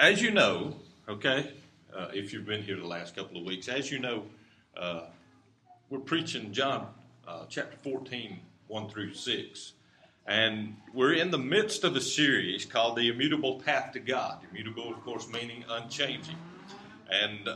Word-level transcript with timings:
as 0.00 0.22
you 0.22 0.30
know, 0.30 0.74
okay, 1.06 1.52
uh, 1.94 2.08
if 2.14 2.32
you've 2.32 2.46
been 2.46 2.62
here 2.62 2.76
the 2.76 2.86
last 2.86 3.14
couple 3.14 3.36
of 3.38 3.44
weeks, 3.44 3.68
as 3.68 3.90
you 3.90 3.98
know, 3.98 4.24
uh, 4.74 5.02
we're 5.90 5.98
preaching 5.98 6.52
John 6.54 6.86
uh, 7.28 7.44
chapter 7.50 7.76
14, 7.76 8.38
1 8.66 8.88
through 8.88 9.12
6. 9.12 9.72
And 10.26 10.76
we're 10.94 11.12
in 11.12 11.30
the 11.30 11.38
midst 11.38 11.84
of 11.84 11.96
a 11.96 12.00
series 12.00 12.64
called 12.64 12.96
The 12.96 13.08
Immutable 13.08 13.60
Path 13.60 13.92
to 13.92 14.00
God. 14.00 14.38
Immutable, 14.50 14.90
of 14.90 15.04
course, 15.04 15.28
meaning 15.28 15.64
unchanging. 15.68 16.36
And 17.10 17.50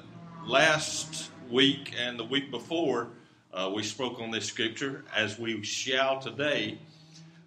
last 0.45 1.31
week 1.51 1.95
and 1.99 2.19
the 2.19 2.25
week 2.25 2.51
before, 2.51 3.09
uh, 3.55 3.73
we 3.75 3.83
spoke 3.83 4.21
on 4.21 4.31
this 4.31 4.45
scripture 4.45 5.05
as 5.17 5.39
we 5.39 5.63
shall 5.63 6.21
today 6.21 6.79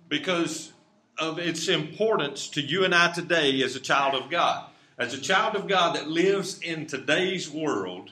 because 0.09 0.73
of 1.19 1.37
its 1.37 1.67
importance 1.67 2.49
to 2.49 2.61
you 2.61 2.83
and 2.83 2.95
I 2.95 3.11
today 3.11 3.61
as 3.61 3.75
a 3.75 3.79
child 3.79 4.19
of 4.19 4.31
God. 4.31 4.71
As 4.99 5.13
a 5.13 5.21
child 5.21 5.55
of 5.55 5.67
God 5.67 5.95
that 5.95 6.07
lives 6.07 6.59
in 6.59 6.87
today's 6.87 7.49
world, 7.49 8.11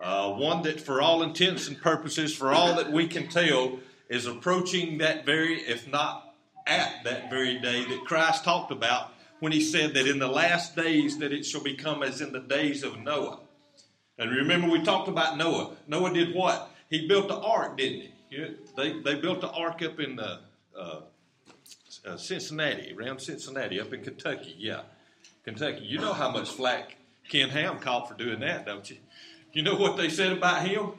uh, 0.00 0.30
one 0.32 0.62
that, 0.62 0.80
for 0.80 1.02
all 1.02 1.22
intents 1.22 1.68
and 1.68 1.78
purposes, 1.78 2.34
for 2.34 2.52
all 2.52 2.74
that 2.76 2.90
we 2.90 3.06
can 3.06 3.28
tell, 3.28 3.78
is 4.08 4.26
approaching 4.26 4.98
that 4.98 5.26
very, 5.26 5.60
if 5.60 5.86
not 5.86 6.34
at 6.66 7.04
that 7.04 7.28
very 7.28 7.58
day 7.58 7.84
that 7.84 8.04
Christ 8.06 8.44
talked 8.44 8.72
about 8.72 9.12
when 9.40 9.52
he 9.52 9.60
said 9.60 9.92
that 9.94 10.06
in 10.06 10.18
the 10.18 10.28
last 10.28 10.74
days 10.74 11.18
that 11.18 11.32
it 11.32 11.44
shall 11.44 11.62
become 11.62 12.02
as 12.02 12.20
in 12.20 12.32
the 12.32 12.40
days 12.40 12.82
of 12.82 12.98
Noah. 12.98 13.40
And 14.18 14.30
remember, 14.30 14.70
we 14.70 14.82
talked 14.82 15.08
about 15.08 15.36
Noah. 15.36 15.72
Noah 15.86 16.14
did 16.14 16.34
what? 16.34 16.70
He 16.88 17.06
built 17.08 17.28
the 17.28 17.36
ark, 17.36 17.76
didn't 17.76 18.10
he? 18.30 18.46
They, 18.76 19.00
they 19.00 19.16
built 19.16 19.42
the 19.42 19.50
ark 19.50 19.82
up 19.82 20.00
in 20.00 20.18
uh, 20.18 20.38
uh, 20.78 21.00
uh, 22.06 22.16
Cincinnati, 22.16 22.94
around 22.96 23.20
Cincinnati, 23.20 23.80
up 23.80 23.92
in 23.92 24.02
Kentucky. 24.02 24.54
Yeah, 24.56 24.82
Kentucky. 25.44 25.84
You 25.84 25.98
know 25.98 26.12
how 26.12 26.30
much 26.30 26.50
flack 26.50 26.96
Ken 27.28 27.48
Ham 27.50 27.78
caught 27.78 28.08
for 28.08 28.14
doing 28.14 28.40
that, 28.40 28.66
don't 28.66 28.88
you? 28.88 28.96
You 29.52 29.62
know 29.62 29.76
what 29.76 29.96
they 29.96 30.08
said 30.08 30.32
about 30.32 30.66
him? 30.66 30.92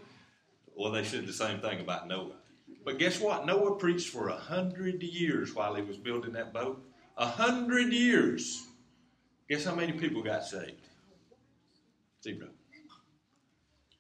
Well, 0.76 0.92
they 0.92 1.04
said 1.04 1.28
the 1.28 1.34
same 1.34 1.60
thing 1.60 1.80
about 1.80 2.08
Noah. 2.08 2.36
But 2.86 3.00
guess 3.00 3.20
what? 3.20 3.46
Noah 3.46 3.76
preached 3.76 4.10
for 4.10 4.28
a 4.28 4.36
hundred 4.36 5.02
years 5.02 5.54
while 5.56 5.76
he 5.76 5.82
was 5.82 5.98
building 5.98 6.34
that 6.34 6.54
boat. 6.54 6.84
A 7.18 7.26
hundred 7.26 7.94
years. 7.94 8.64
Guess 9.50 9.66
how 9.66 9.76
many 9.76 9.94
people 9.94 10.22
got 10.22 10.44
saved? 10.44 10.88
Zero. 12.24 12.48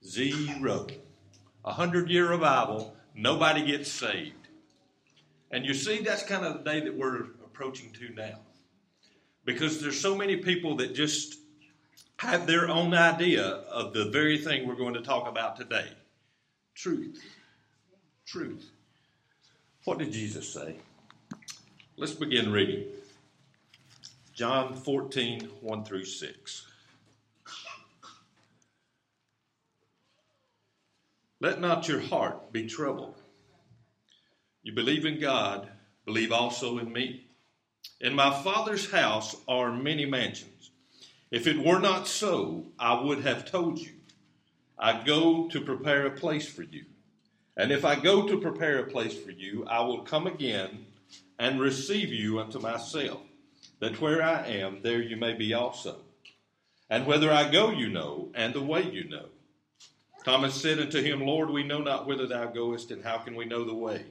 Zero. 0.05 0.87
A 1.65 1.71
hundred 1.71 2.09
year 2.09 2.29
revival, 2.29 2.95
nobody 3.15 3.65
gets 3.65 3.89
saved. 3.91 4.47
And 5.51 5.65
you 5.65 5.73
see, 5.73 6.01
that's 6.01 6.23
kind 6.23 6.45
of 6.45 6.53
the 6.53 6.69
day 6.69 6.81
that 6.81 6.97
we're 6.97 7.25
approaching 7.45 7.91
to 7.93 8.09
now. 8.13 8.39
Because 9.45 9.81
there's 9.81 9.99
so 9.99 10.15
many 10.15 10.37
people 10.37 10.77
that 10.77 10.95
just 10.95 11.37
have 12.17 12.47
their 12.47 12.69
own 12.69 12.93
idea 12.93 13.43
of 13.43 13.93
the 13.93 14.05
very 14.05 14.37
thing 14.37 14.67
we're 14.67 14.75
going 14.75 14.93
to 14.93 15.01
talk 15.01 15.27
about 15.27 15.55
today 15.57 15.87
truth. 16.75 17.21
Truth. 18.25 18.69
What 19.85 19.99
did 19.99 20.11
Jesus 20.11 20.51
say? 20.51 20.77
Let's 21.97 22.13
begin 22.13 22.51
reading. 22.51 22.85
John 24.33 24.73
14, 24.73 25.49
1 25.61 25.85
through 25.85 26.05
6. 26.05 26.67
Let 31.39 31.59
not 31.59 31.87
your 31.87 31.99
heart 31.99 32.51
be 32.51 32.65
troubled. 32.67 33.15
You 34.63 34.71
believe 34.71 35.05
in 35.05 35.19
God, 35.19 35.69
believe 36.05 36.31
also 36.31 36.77
in 36.79 36.91
me. 36.91 37.27
In 37.99 38.13
my 38.13 38.31
Father's 38.43 38.91
house 38.91 39.35
are 39.47 39.71
many 39.71 40.05
mansions. 40.05 40.71
If 41.31 41.47
it 41.47 41.57
were 41.57 41.79
not 41.79 42.07
so, 42.07 42.65
I 42.77 43.01
would 43.01 43.21
have 43.21 43.49
told 43.49 43.79
you. 43.79 43.91
I 44.77 45.03
go 45.03 45.47
to 45.49 45.61
prepare 45.61 46.05
a 46.05 46.11
place 46.11 46.47
for 46.47 46.63
you. 46.63 46.85
And 47.55 47.71
if 47.71 47.85
I 47.85 47.95
go 47.95 48.27
to 48.27 48.41
prepare 48.41 48.79
a 48.79 48.89
place 48.89 49.17
for 49.17 49.31
you, 49.31 49.65
I 49.65 49.81
will 49.81 50.01
come 50.01 50.27
again 50.27 50.85
and 51.39 51.59
receive 51.59 52.09
you 52.09 52.39
unto 52.39 52.59
myself, 52.59 53.21
that 53.79 54.01
where 54.01 54.21
I 54.21 54.47
am, 54.47 54.81
there 54.81 55.01
you 55.01 55.15
may 55.15 55.33
be 55.33 55.53
also. 55.53 55.97
And 56.89 57.05
whither 57.05 57.31
I 57.31 57.49
go, 57.49 57.71
you 57.71 57.89
know, 57.89 58.29
and 58.35 58.53
the 58.53 58.61
way 58.61 58.83
you 58.83 59.07
know. 59.09 59.27
Thomas 60.23 60.55
said 60.55 60.79
unto 60.79 61.01
him, 61.01 61.21
Lord, 61.21 61.49
we 61.49 61.63
know 61.63 61.79
not 61.79 62.07
whither 62.07 62.27
thou 62.27 62.45
goest, 62.45 62.91
and 62.91 63.03
how 63.03 63.17
can 63.17 63.35
we 63.35 63.45
know 63.45 63.63
the 63.63 63.73
way? 63.73 64.05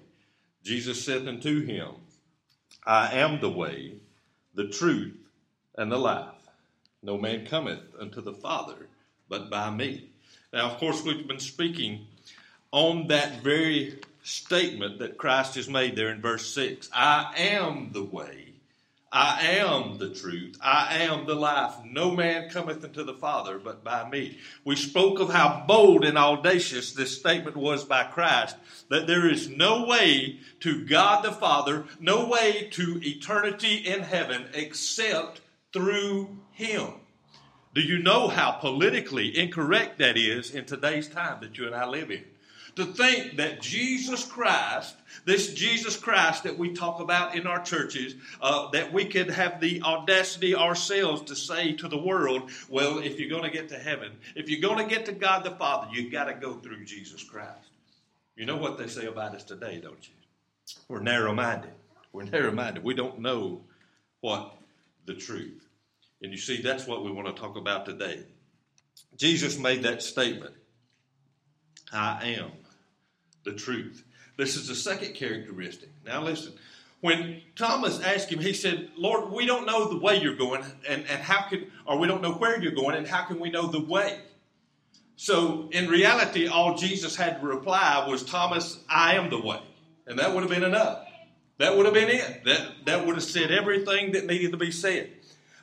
Jesus 0.62 1.04
said 1.04 1.26
unto 1.26 1.64
him, 1.64 1.90
I 2.84 3.18
am 3.18 3.40
the 3.40 3.50
way, 3.50 3.94
the 4.54 4.68
truth, 4.68 5.16
and 5.76 5.90
the 5.90 5.98
life. 5.98 6.28
No 7.02 7.18
man 7.18 7.46
cometh 7.46 7.94
unto 7.98 8.20
the 8.20 8.34
Father 8.34 8.88
but 9.28 9.48
by 9.48 9.70
me. 9.70 10.10
Now, 10.52 10.70
of 10.70 10.76
course, 10.76 11.02
we've 11.02 11.26
been 11.26 11.40
speaking 11.40 12.06
on 12.70 13.06
that 13.08 13.42
very 13.42 13.98
statement 14.22 14.98
that 14.98 15.16
Christ 15.16 15.54
has 15.54 15.68
made 15.68 15.96
there 15.96 16.10
in 16.10 16.20
verse 16.20 16.46
6. 16.54 16.90
I 16.94 17.32
am 17.36 17.92
the 17.92 18.04
way, 18.04 18.51
I 19.14 19.58
am 19.58 19.98
the 19.98 20.08
truth. 20.08 20.56
I 20.62 21.00
am 21.00 21.26
the 21.26 21.34
life. 21.34 21.74
No 21.84 22.10
man 22.12 22.48
cometh 22.48 22.82
unto 22.82 23.04
the 23.04 23.12
Father 23.12 23.58
but 23.58 23.84
by 23.84 24.08
me. 24.08 24.38
We 24.64 24.74
spoke 24.74 25.20
of 25.20 25.28
how 25.28 25.64
bold 25.68 26.02
and 26.06 26.16
audacious 26.16 26.92
this 26.92 27.18
statement 27.18 27.54
was 27.54 27.84
by 27.84 28.04
Christ 28.04 28.56
that 28.88 29.06
there 29.06 29.28
is 29.28 29.50
no 29.50 29.84
way 29.84 30.40
to 30.60 30.86
God 30.86 31.22
the 31.22 31.32
Father, 31.32 31.84
no 32.00 32.26
way 32.26 32.68
to 32.72 33.00
eternity 33.02 33.74
in 33.76 34.00
heaven 34.00 34.46
except 34.54 35.42
through 35.74 36.38
Him. 36.52 36.94
Do 37.74 37.82
you 37.82 37.98
know 37.98 38.28
how 38.28 38.52
politically 38.52 39.36
incorrect 39.36 39.98
that 39.98 40.16
is 40.16 40.50
in 40.50 40.64
today's 40.64 41.08
time 41.08 41.40
that 41.42 41.58
you 41.58 41.66
and 41.66 41.74
I 41.74 41.86
live 41.86 42.10
in? 42.10 42.24
To 42.76 42.86
think 42.86 43.36
that 43.36 43.60
Jesus 43.60 44.24
Christ, 44.24 44.94
this 45.24 45.52
Jesus 45.52 45.96
Christ 45.96 46.44
that 46.44 46.58
we 46.58 46.72
talk 46.72 47.00
about 47.00 47.34
in 47.34 47.46
our 47.46 47.62
churches, 47.62 48.14
uh, 48.40 48.70
that 48.70 48.92
we 48.92 49.04
could 49.04 49.30
have 49.30 49.60
the 49.60 49.82
audacity 49.82 50.54
ourselves 50.54 51.22
to 51.22 51.36
say 51.36 51.72
to 51.74 51.88
the 51.88 51.98
world, 51.98 52.50
well, 52.68 52.98
if 52.98 53.18
you're 53.18 53.28
going 53.28 53.42
to 53.42 53.50
get 53.50 53.68
to 53.68 53.78
heaven, 53.78 54.12
if 54.34 54.48
you're 54.48 54.60
going 54.60 54.86
to 54.86 54.94
get 54.94 55.06
to 55.06 55.12
God 55.12 55.44
the 55.44 55.52
Father, 55.52 55.88
you've 55.92 56.12
got 56.12 56.24
to 56.24 56.34
go 56.34 56.54
through 56.54 56.84
Jesus 56.84 57.22
Christ. 57.22 57.68
You 58.36 58.46
know 58.46 58.56
what 58.56 58.78
they 58.78 58.86
say 58.86 59.06
about 59.06 59.34
us 59.34 59.44
today, 59.44 59.80
don't 59.80 60.08
you? 60.08 60.14
We're 60.88 61.00
narrow 61.00 61.34
minded. 61.34 61.72
We're 62.12 62.24
narrow 62.24 62.52
minded. 62.52 62.82
We 62.82 62.94
don't 62.94 63.20
know 63.20 63.62
what 64.20 64.54
the 65.06 65.14
truth. 65.14 65.66
And 66.22 66.32
you 66.32 66.38
see, 66.38 66.62
that's 66.62 66.86
what 66.86 67.04
we 67.04 67.10
want 67.10 67.34
to 67.34 67.40
talk 67.40 67.56
about 67.56 67.84
today. 67.84 68.22
Jesus 69.16 69.58
made 69.58 69.82
that 69.82 70.02
statement 70.02 70.54
I 71.92 72.36
am 72.38 72.50
the 73.44 73.52
truth. 73.52 74.04
This 74.36 74.56
is 74.56 74.68
the 74.68 74.74
second 74.74 75.14
characteristic. 75.14 75.90
Now, 76.04 76.22
listen. 76.22 76.52
When 77.00 77.42
Thomas 77.56 78.00
asked 78.00 78.30
him, 78.30 78.38
he 78.38 78.52
said, 78.52 78.90
Lord, 78.96 79.32
we 79.32 79.44
don't 79.44 79.66
know 79.66 79.88
the 79.88 79.98
way 79.98 80.20
you're 80.20 80.36
going, 80.36 80.62
and, 80.88 81.04
and 81.08 81.20
how 81.20 81.48
can, 81.48 81.66
or 81.84 81.98
we 81.98 82.06
don't 82.06 82.22
know 82.22 82.34
where 82.34 82.62
you're 82.62 82.70
going, 82.70 82.94
and 82.94 83.08
how 83.08 83.24
can 83.24 83.40
we 83.40 83.50
know 83.50 83.66
the 83.66 83.80
way? 83.80 84.20
So, 85.16 85.68
in 85.72 85.88
reality, 85.88 86.46
all 86.46 86.76
Jesus 86.76 87.16
had 87.16 87.40
to 87.40 87.46
reply 87.46 88.06
was, 88.08 88.22
Thomas, 88.22 88.78
I 88.88 89.16
am 89.16 89.30
the 89.30 89.40
way. 89.40 89.60
And 90.06 90.18
that 90.20 90.32
would 90.32 90.42
have 90.42 90.50
been 90.50 90.62
enough. 90.62 91.06
That 91.58 91.76
would 91.76 91.86
have 91.86 91.94
been 91.94 92.08
it. 92.08 92.44
That, 92.44 92.68
that 92.86 93.06
would 93.06 93.16
have 93.16 93.24
said 93.24 93.50
everything 93.50 94.12
that 94.12 94.26
needed 94.26 94.52
to 94.52 94.56
be 94.56 94.70
said. 94.70 95.10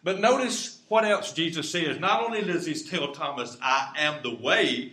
But 0.04 0.20
notice 0.20 0.82
what 0.88 1.06
else 1.06 1.34
Jesus 1.34 1.72
says. 1.72 2.00
Not 2.00 2.24
only 2.24 2.42
does 2.42 2.66
he 2.66 2.74
tell 2.74 3.12
Thomas, 3.12 3.58
I 3.62 3.94
am 3.98 4.24
the 4.24 4.36
way, 4.36 4.92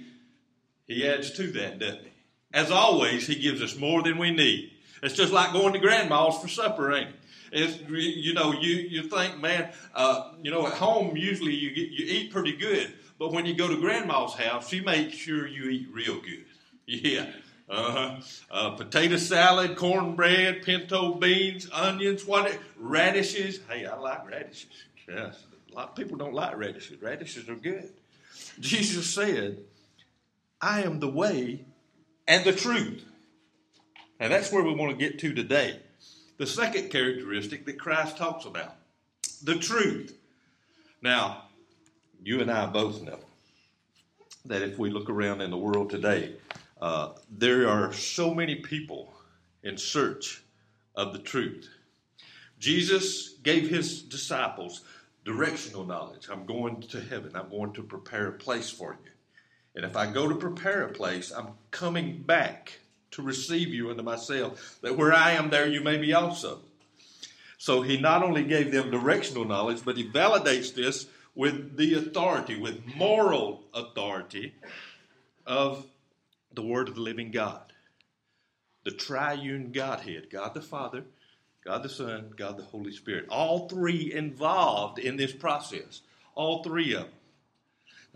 he 0.86 1.08
adds 1.08 1.32
to 1.32 1.46
that, 1.52 1.78
doesn't 1.78 2.04
he? 2.04 2.10
As 2.52 2.70
always, 2.70 3.26
He 3.26 3.34
gives 3.36 3.62
us 3.62 3.76
more 3.76 4.02
than 4.02 4.18
we 4.18 4.30
need. 4.30 4.72
It's 5.02 5.14
just 5.14 5.32
like 5.32 5.52
going 5.52 5.72
to 5.72 5.78
grandma's 5.78 6.38
for 6.38 6.48
supper, 6.48 6.92
ain't 6.92 7.10
it? 7.10 7.14
It's, 7.52 7.78
you 7.88 8.34
know, 8.34 8.52
you, 8.52 8.74
you 8.74 9.02
think, 9.04 9.40
man, 9.40 9.70
uh, 9.94 10.32
you 10.42 10.50
know, 10.50 10.66
at 10.66 10.74
home 10.74 11.16
usually 11.16 11.54
you 11.54 11.70
get, 11.70 11.90
you 11.90 12.04
eat 12.06 12.32
pretty 12.32 12.56
good, 12.56 12.92
but 13.18 13.32
when 13.32 13.46
you 13.46 13.54
go 13.54 13.68
to 13.68 13.80
grandma's 13.80 14.34
house, 14.34 14.68
she 14.68 14.80
makes 14.80 15.16
sure 15.16 15.46
you 15.46 15.70
eat 15.70 15.88
real 15.92 16.20
good. 16.20 16.44
Yeah. 16.88 17.26
Uh-huh. 17.68 18.20
Uh, 18.48 18.70
potato 18.76 19.16
salad, 19.16 19.76
cornbread, 19.76 20.62
pinto 20.62 21.14
beans, 21.14 21.68
onions, 21.72 22.24
what 22.24 22.56
radishes. 22.78 23.58
Hey, 23.68 23.86
I 23.86 23.96
like 23.96 24.24
radishes. 24.24 24.70
Yes. 25.08 25.42
A 25.72 25.74
lot 25.74 25.88
of 25.88 25.94
people 25.96 26.16
don't 26.16 26.32
like 26.32 26.56
radishes. 26.56 27.02
Radishes 27.02 27.48
are 27.48 27.56
good. 27.56 27.90
Jesus 28.60 29.12
said, 29.12 29.58
I 30.60 30.82
am 30.82 31.00
the 31.00 31.08
way, 31.08 31.64
and 32.26 32.44
the 32.44 32.52
truth. 32.52 33.04
And 34.18 34.32
that's 34.32 34.50
where 34.50 34.62
we 34.62 34.74
want 34.74 34.92
to 34.92 34.96
get 34.96 35.18
to 35.20 35.34
today. 35.34 35.80
The 36.38 36.46
second 36.46 36.90
characteristic 36.90 37.66
that 37.66 37.78
Christ 37.78 38.16
talks 38.16 38.44
about 38.44 38.76
the 39.42 39.56
truth. 39.56 40.16
Now, 41.02 41.44
you 42.22 42.40
and 42.40 42.50
I 42.50 42.66
both 42.66 43.02
know 43.02 43.18
that 44.46 44.62
if 44.62 44.78
we 44.78 44.90
look 44.90 45.10
around 45.10 45.40
in 45.40 45.50
the 45.50 45.56
world 45.56 45.90
today, 45.90 46.34
uh, 46.80 47.12
there 47.30 47.68
are 47.68 47.92
so 47.92 48.34
many 48.34 48.56
people 48.56 49.12
in 49.62 49.76
search 49.76 50.42
of 50.94 51.12
the 51.12 51.18
truth. 51.18 51.68
Jesus 52.58 53.34
gave 53.42 53.68
his 53.68 54.02
disciples 54.02 54.82
directional 55.24 55.84
knowledge. 55.84 56.28
I'm 56.30 56.46
going 56.46 56.80
to 56.82 57.00
heaven. 57.00 57.32
I'm 57.34 57.50
going 57.50 57.72
to 57.74 57.82
prepare 57.82 58.28
a 58.28 58.32
place 58.32 58.70
for 58.70 58.96
you. 59.04 59.10
And 59.76 59.84
if 59.84 59.94
I 59.94 60.10
go 60.10 60.26
to 60.26 60.34
prepare 60.34 60.82
a 60.82 60.92
place, 60.92 61.30
I'm 61.30 61.50
coming 61.70 62.22
back 62.22 62.80
to 63.12 63.22
receive 63.22 63.68
you 63.68 63.90
unto 63.90 64.02
myself, 64.02 64.78
that 64.80 64.96
where 64.96 65.12
I 65.12 65.32
am, 65.32 65.50
there 65.50 65.68
you 65.68 65.82
may 65.82 65.98
be 65.98 66.14
also. 66.14 66.60
So 67.58 67.82
he 67.82 68.00
not 68.00 68.22
only 68.22 68.42
gave 68.42 68.72
them 68.72 68.90
directional 68.90 69.44
knowledge, 69.44 69.82
but 69.84 69.96
he 69.96 70.08
validates 70.08 70.74
this 70.74 71.06
with 71.34 71.76
the 71.76 71.94
authority, 71.94 72.58
with 72.58 72.86
moral 72.96 73.64
authority 73.74 74.54
of 75.46 75.86
the 76.54 76.62
Word 76.62 76.88
of 76.88 76.94
the 76.94 77.00
living 77.02 77.30
God. 77.30 77.60
The 78.84 78.90
triune 78.92 79.72
Godhead, 79.72 80.30
God 80.30 80.54
the 80.54 80.62
Father, 80.62 81.04
God 81.64 81.82
the 81.82 81.88
Son, 81.88 82.32
God 82.36 82.56
the 82.56 82.62
Holy 82.64 82.92
Spirit. 82.92 83.26
All 83.28 83.68
three 83.68 84.12
involved 84.12 84.98
in 84.98 85.16
this 85.16 85.32
process. 85.32 86.00
All 86.34 86.62
three 86.62 86.94
of 86.94 87.02
them. 87.02 87.10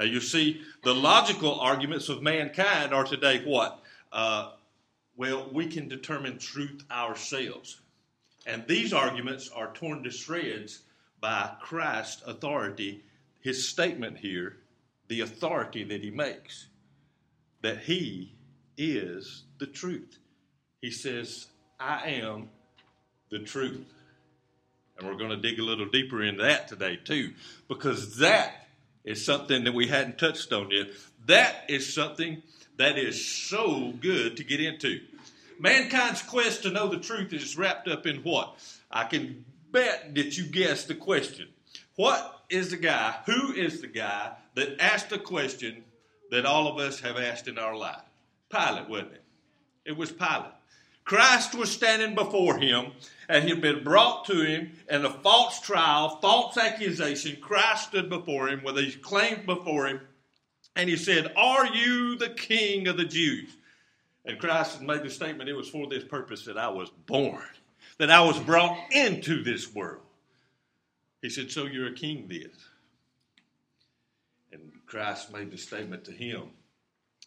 Now 0.00 0.06
you 0.06 0.22
see, 0.22 0.62
the 0.82 0.94
logical 0.94 1.60
arguments 1.60 2.08
of 2.08 2.22
mankind 2.22 2.94
are 2.94 3.04
today 3.04 3.44
what? 3.44 3.82
Uh, 4.10 4.52
well, 5.14 5.46
we 5.52 5.66
can 5.66 5.88
determine 5.88 6.38
truth 6.38 6.82
ourselves. 6.90 7.78
And 8.46 8.66
these 8.66 8.94
arguments 8.94 9.50
are 9.54 9.70
torn 9.74 10.02
to 10.04 10.10
shreds 10.10 10.80
by 11.20 11.50
Christ's 11.60 12.22
authority, 12.22 13.02
his 13.42 13.68
statement 13.68 14.16
here, 14.16 14.56
the 15.08 15.20
authority 15.20 15.84
that 15.84 16.02
he 16.02 16.10
makes, 16.10 16.68
that 17.60 17.80
he 17.80 18.32
is 18.78 19.42
the 19.58 19.66
truth. 19.66 20.16
He 20.80 20.92
says, 20.92 21.48
I 21.78 22.08
am 22.12 22.48
the 23.28 23.40
truth. 23.40 23.92
And 24.96 25.06
we're 25.06 25.18
going 25.18 25.28
to 25.28 25.36
dig 25.36 25.58
a 25.58 25.62
little 25.62 25.90
deeper 25.90 26.22
into 26.22 26.44
that 26.44 26.68
today, 26.68 26.96
too, 26.96 27.34
because 27.68 28.16
that 28.16 28.59
is 29.04 29.24
something 29.24 29.64
that 29.64 29.74
we 29.74 29.86
hadn't 29.88 30.18
touched 30.18 30.52
on 30.52 30.70
yet. 30.70 30.88
That 31.26 31.64
is 31.68 31.92
something 31.92 32.42
that 32.76 32.98
is 32.98 33.24
so 33.24 33.92
good 34.00 34.36
to 34.36 34.44
get 34.44 34.60
into. 34.60 35.00
Mankind's 35.58 36.22
quest 36.22 36.62
to 36.62 36.70
know 36.70 36.88
the 36.88 36.98
truth 36.98 37.32
is 37.32 37.56
wrapped 37.56 37.88
up 37.88 38.06
in 38.06 38.22
what? 38.22 38.56
I 38.90 39.04
can 39.04 39.44
bet 39.70 40.14
that 40.14 40.38
you 40.38 40.46
guessed 40.46 40.88
the 40.88 40.94
question. 40.94 41.48
What 41.96 42.44
is 42.48 42.70
the 42.70 42.76
guy, 42.76 43.16
who 43.26 43.52
is 43.52 43.80
the 43.80 43.86
guy 43.86 44.32
that 44.54 44.80
asked 44.80 45.10
the 45.10 45.18
question 45.18 45.84
that 46.30 46.46
all 46.46 46.66
of 46.66 46.78
us 46.78 47.00
have 47.00 47.18
asked 47.18 47.46
in 47.46 47.58
our 47.58 47.76
life? 47.76 48.00
Pilate, 48.48 48.88
wasn't 48.88 49.12
it? 49.12 49.24
It 49.84 49.96
was 49.96 50.10
Pilate. 50.10 50.52
Christ 51.10 51.56
was 51.56 51.72
standing 51.72 52.14
before 52.14 52.56
him 52.58 52.92
and 53.28 53.42
he 53.42 53.50
had 53.50 53.60
been 53.60 53.82
brought 53.82 54.26
to 54.26 54.42
him 54.42 54.70
in 54.88 55.04
a 55.04 55.10
false 55.10 55.60
trial, 55.60 56.20
false 56.22 56.56
accusation. 56.56 57.36
Christ 57.40 57.88
stood 57.88 58.08
before 58.08 58.48
him 58.48 58.62
with 58.62 58.76
these 58.76 58.94
claims 58.94 59.44
before 59.44 59.88
him 59.88 60.02
and 60.76 60.88
he 60.88 60.96
said, 60.96 61.32
Are 61.36 61.66
you 61.66 62.16
the 62.16 62.28
king 62.28 62.86
of 62.86 62.96
the 62.96 63.04
Jews? 63.04 63.50
And 64.24 64.38
Christ 64.38 64.82
made 64.82 65.02
the 65.02 65.10
statement, 65.10 65.50
It 65.50 65.54
was 65.54 65.68
for 65.68 65.88
this 65.88 66.04
purpose 66.04 66.44
that 66.44 66.56
I 66.56 66.68
was 66.68 66.90
born, 67.06 67.42
that 67.98 68.12
I 68.12 68.20
was 68.20 68.38
brought 68.38 68.78
into 68.92 69.42
this 69.42 69.74
world. 69.74 70.02
He 71.22 71.28
said, 71.28 71.50
So 71.50 71.66
you're 71.66 71.88
a 71.88 71.92
king 71.92 72.26
then. 72.28 72.52
And 74.52 74.70
Christ 74.86 75.32
made 75.32 75.50
the 75.50 75.58
statement 75.58 76.04
to 76.04 76.12
him 76.12 76.50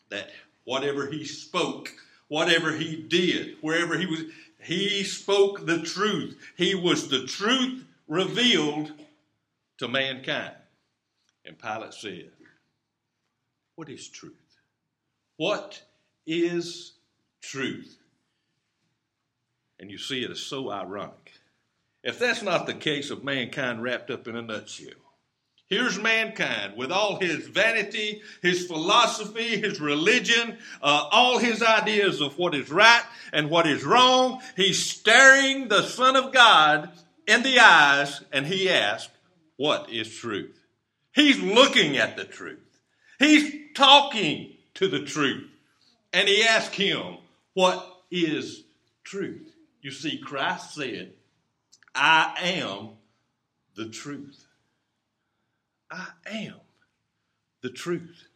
that 0.08 0.30
whatever 0.64 1.12
he 1.12 1.26
spoke, 1.26 1.92
whatever 2.34 2.72
he 2.72 2.96
did, 2.96 3.56
wherever 3.62 3.96
he 3.96 4.08
was, 4.08 4.24
he 4.60 5.04
spoke 5.04 5.68
the 5.68 5.84
truth. 5.84 6.36
He 6.58 6.74
was 6.74 7.08
the 7.08 7.28
truth 7.28 7.86
revealed 8.08 8.92
to 9.78 9.88
mankind. 9.88 10.56
And 11.46 11.60
Pilate 11.60 11.94
said, 11.94 12.32
What 13.76 13.88
is 13.88 14.08
truth? 14.08 14.34
What 15.38 15.84
is 16.26 16.94
truth? 17.40 18.00
And 19.80 19.92
you 19.92 20.00
see, 20.00 20.24
it 20.24 20.32
is 20.32 20.42
so 20.42 20.72
ironic. 20.72 21.34
If 22.04 22.18
that's 22.18 22.42
not 22.42 22.66
the 22.66 22.74
case 22.74 23.12
of 23.12 23.24
mankind 23.24 23.84
wrapped 23.84 24.10
up 24.10 24.28
in 24.28 24.36
a 24.36 24.42
nutshell, 24.42 25.03
Here's 25.74 26.00
mankind 26.00 26.78
with 26.78 26.92
all 26.92 27.20
his 27.20 27.48
vanity, 27.48 28.22
his 28.44 28.68
philosophy, 28.68 29.58
his 29.60 29.82
religion, 29.82 30.60
uh, 30.84 31.08
all 31.12 31.40
his 31.40 31.64
ideas 31.64 32.22
of 32.22 32.38
what 32.38 32.54
is 32.54 32.70
right 32.70 33.02
and 33.32 33.50
what 33.50 33.66
is 33.66 33.84
wrong. 33.84 34.40
He's 34.56 34.86
staring 34.86 35.70
the 35.70 35.82
Son 35.82 36.16
of 36.16 36.32
God 36.32 36.92
in 37.26 37.42
the 37.42 37.58
eyes 37.60 38.22
and 38.32 38.46
he 38.46 38.70
asks, 38.70 39.12
What 39.58 39.90
is 39.90 40.16
truth? 40.16 40.56
He's 41.12 41.40
looking 41.42 41.98
at 41.98 42.18
the 42.18 42.26
truth. 42.26 42.80
He's 43.18 43.52
talking 43.74 44.54
to 44.76 44.88
the 44.88 45.04
truth. 45.04 45.50
And 46.14 46.30
he 46.30 46.44
asks 46.44 46.76
him, 46.76 47.18
What 47.56 47.84
is 48.12 48.64
truth? 49.04 49.56
You 49.82 49.90
see, 49.90 50.20
Christ 50.20 50.76
said, 50.76 51.14
I 51.96 52.36
am 52.44 52.90
the 53.76 53.90
truth. 53.90 54.46
I 55.94 56.08
am 56.26 56.56
the 57.62 57.70
truth. 57.70 58.28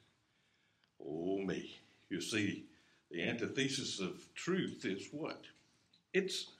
Oh, 1.03 1.39
me. 1.39 1.79
You 2.07 2.21
see, 2.21 2.65
the 3.09 3.23
antithesis 3.23 3.99
of 3.99 4.27
truth 4.35 4.85
is 4.85 5.07
what? 5.11 5.41
It's 6.13 6.51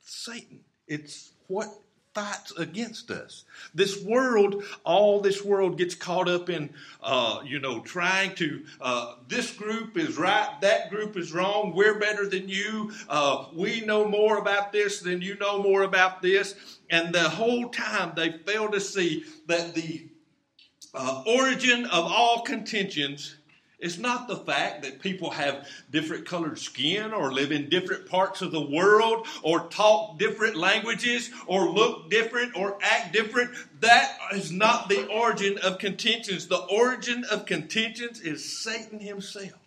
Satan. 0.00 0.60
It's 0.86 1.32
what 1.48 1.68
fights 2.14 2.52
against 2.52 3.10
us. 3.10 3.44
This 3.74 4.00
world, 4.04 4.62
all 4.84 5.20
this 5.20 5.42
world 5.42 5.76
gets 5.76 5.94
caught 5.94 6.28
up 6.28 6.50
in, 6.50 6.70
uh, 7.02 7.40
you 7.44 7.58
know, 7.58 7.80
trying 7.80 8.34
to, 8.36 8.64
uh, 8.80 9.14
this 9.28 9.50
group 9.52 9.96
is 9.96 10.18
right, 10.18 10.50
that 10.60 10.90
group 10.90 11.16
is 11.16 11.32
wrong, 11.32 11.72
we're 11.74 11.98
better 11.98 12.28
than 12.28 12.48
you, 12.48 12.92
uh, 13.08 13.46
we 13.54 13.80
know 13.80 14.06
more 14.06 14.36
about 14.36 14.72
this 14.72 15.00
than 15.00 15.22
you 15.22 15.36
know 15.38 15.62
more 15.62 15.82
about 15.82 16.20
this. 16.20 16.54
And 16.90 17.14
the 17.14 17.30
whole 17.30 17.70
time 17.70 18.12
they 18.14 18.38
fail 18.38 18.70
to 18.70 18.80
see 18.80 19.24
that 19.46 19.74
the 19.74 20.11
uh, 20.94 21.22
origin 21.26 21.84
of 21.86 22.04
all 22.04 22.42
contentions 22.42 23.36
is 23.82 23.98
not 23.98 24.28
the 24.28 24.36
fact 24.36 24.82
that 24.82 25.00
people 25.00 25.30
have 25.30 25.68
different 25.90 26.24
colored 26.24 26.58
skin 26.58 27.12
or 27.12 27.32
live 27.32 27.50
in 27.50 27.68
different 27.68 28.06
parts 28.06 28.40
of 28.40 28.52
the 28.52 28.60
world 28.60 29.26
or 29.42 29.66
talk 29.68 30.18
different 30.18 30.56
languages 30.56 31.30
or 31.48 31.68
look 31.68 32.08
different 32.08 32.56
or 32.56 32.78
act 32.80 33.12
different. 33.12 33.50
That 33.80 34.16
is 34.32 34.52
not 34.52 34.88
the 34.88 35.08
origin 35.08 35.58
of 35.58 35.78
contentions. 35.78 36.46
The 36.46 36.62
origin 36.62 37.24
of 37.24 37.44
contentions 37.44 38.20
is 38.20 38.62
Satan 38.62 39.00
himself. 39.00 39.58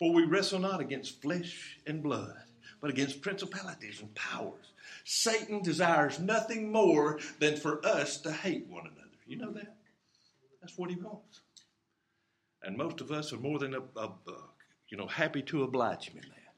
For 0.00 0.12
we 0.12 0.24
wrestle 0.24 0.58
not 0.58 0.80
against 0.80 1.22
flesh 1.22 1.78
and 1.86 2.02
blood, 2.02 2.34
but 2.80 2.90
against 2.90 3.22
principalities 3.22 4.00
and 4.00 4.12
powers. 4.16 4.72
Satan 5.04 5.62
desires 5.62 6.18
nothing 6.18 6.72
more 6.72 7.20
than 7.38 7.56
for 7.56 7.84
us 7.86 8.16
to 8.22 8.32
hate 8.32 8.66
one 8.68 8.86
another. 8.86 9.10
You 9.28 9.36
know 9.36 9.52
that? 9.52 9.76
That's 10.62 10.78
what 10.78 10.88
he 10.88 10.96
wants. 10.96 11.40
And 12.62 12.76
most 12.78 13.00
of 13.00 13.10
us 13.10 13.32
are 13.32 13.38
more 13.38 13.58
than 13.58 13.74
a, 13.74 13.80
a, 13.96 14.04
a, 14.04 14.34
you 14.88 14.96
know 14.96 15.08
happy 15.08 15.42
to 15.42 15.64
oblige 15.64 16.08
him 16.08 16.18
in 16.22 16.28
that. 16.28 16.54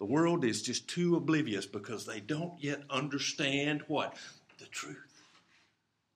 The 0.00 0.04
world 0.04 0.44
is 0.44 0.62
just 0.62 0.88
too 0.88 1.14
oblivious 1.14 1.64
because 1.64 2.04
they 2.04 2.20
don't 2.20 2.54
yet 2.58 2.82
understand 2.90 3.84
what 3.86 4.16
the 4.58 4.66
truth. 4.66 5.22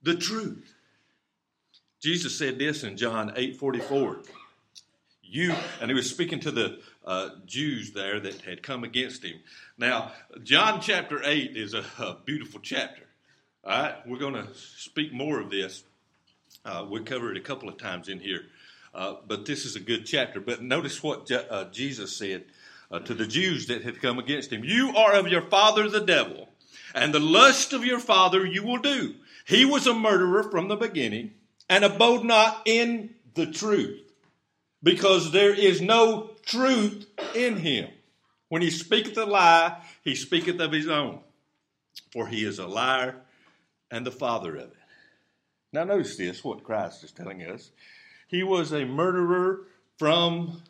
The 0.03 0.17
truth. 0.17 0.75
Jesus 2.03 2.37
said 2.37 2.59
this 2.59 2.83
in 2.83 2.97
John 2.97 3.33
eight 3.37 3.57
forty 3.57 3.81
four. 3.81 4.19
You 5.23 5.55
and 5.81 5.91
he 5.91 5.95
was 5.95 6.11
speaking 6.11 6.41
to 6.41 6.51
the 6.51 6.81
uh, 7.05 7.31
Jews 7.47 7.93
there 7.93 8.19
that 8.19 8.41
had 8.41 8.63
come 8.63 8.83
against 8.83 9.25
him. 9.25 9.37
Now, 9.79 10.13
John 10.43 10.81
chapter 10.81 11.23
eight 11.25 11.57
is 11.57 11.75
a, 11.75 11.85
a 11.99 12.17
beautiful 12.25 12.61
chapter. 12.61 13.03
All 13.63 13.71
right, 13.71 13.95
we're 14.07 14.19
going 14.19 14.35
to 14.35 14.49
speak 14.55 15.13
more 15.13 15.41
of 15.41 15.51
this 15.51 15.85
uh, 16.65 16.87
we 16.89 17.01
covered 17.01 17.37
it 17.37 17.41
a 17.41 17.45
couple 17.45 17.69
of 17.69 17.77
times 17.77 18.09
in 18.09 18.21
here, 18.21 18.47
uh, 18.95 19.17
but 19.27 19.47
this 19.47 19.65
is 19.65 19.77
a 19.77 19.81
good 19.81 20.07
chapter. 20.07 20.41
But 20.41 20.63
notice 20.63 21.03
what 21.03 21.27
Je- 21.27 21.47
uh, 21.49 21.65
Jesus 21.71 22.17
said 22.17 22.45
uh, 22.91 23.01
to 23.01 23.15
the 23.15 23.27
Jews 23.27 23.67
that 23.67 23.83
had 23.83 24.01
come 24.01 24.19
against 24.19 24.51
him 24.51 24.65
You 24.65 24.97
are 24.97 25.15
of 25.15 25.29
your 25.29 25.43
father 25.43 25.89
the 25.89 26.01
devil, 26.01 26.49
and 26.95 27.13
the 27.13 27.21
lust 27.21 27.73
of 27.73 27.85
your 27.85 28.01
father 28.01 28.47
you 28.47 28.63
will 28.63 28.79
do. 28.79 29.15
He 29.47 29.65
was 29.65 29.87
a 29.87 29.95
murderer 29.95 30.43
from 30.45 30.69
the 30.69 30.77
beginning, 30.77 31.33
and 31.69 31.85
abode 31.85 32.25
not 32.25 32.63
in 32.65 33.15
the 33.35 33.47
truth, 33.47 34.01
because 34.83 35.33
there 35.33 35.53
is 35.53 35.81
no 35.81 36.31
truth 36.47 37.07
in 37.35 37.57
him. 37.57 37.91
When 38.49 38.63
he 38.63 38.71
speaketh 38.71 39.19
a 39.19 39.25
lie, 39.25 39.83
he 40.03 40.15
speaketh 40.15 40.61
of 40.61 40.73
his 40.73 40.89
own, 40.89 41.21
for 42.13 42.29
he 42.29 42.45
is 42.45 42.59
a 42.59 42.67
liar 42.67 43.17
and 43.91 44.07
the 44.07 44.13
father 44.13 44.57
of 44.57 44.71
it. 44.71 44.84
Now, 45.75 45.83
notice 45.83 46.15
this 46.17 46.45
what 46.45 46.63
Christ 46.63 47.03
is 47.03 47.11
telling 47.11 47.43
us. 47.43 47.73
He 48.29 48.45
was 48.45 48.73
a 48.73 48.85
murderer 48.85 49.67
from 49.99 50.63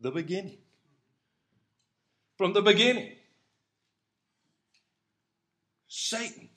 the 0.00 0.10
beginning. 0.10 0.58
From 2.36 2.52
the 2.52 2.60
beginning. 2.60 3.12
Satan. 5.86 6.48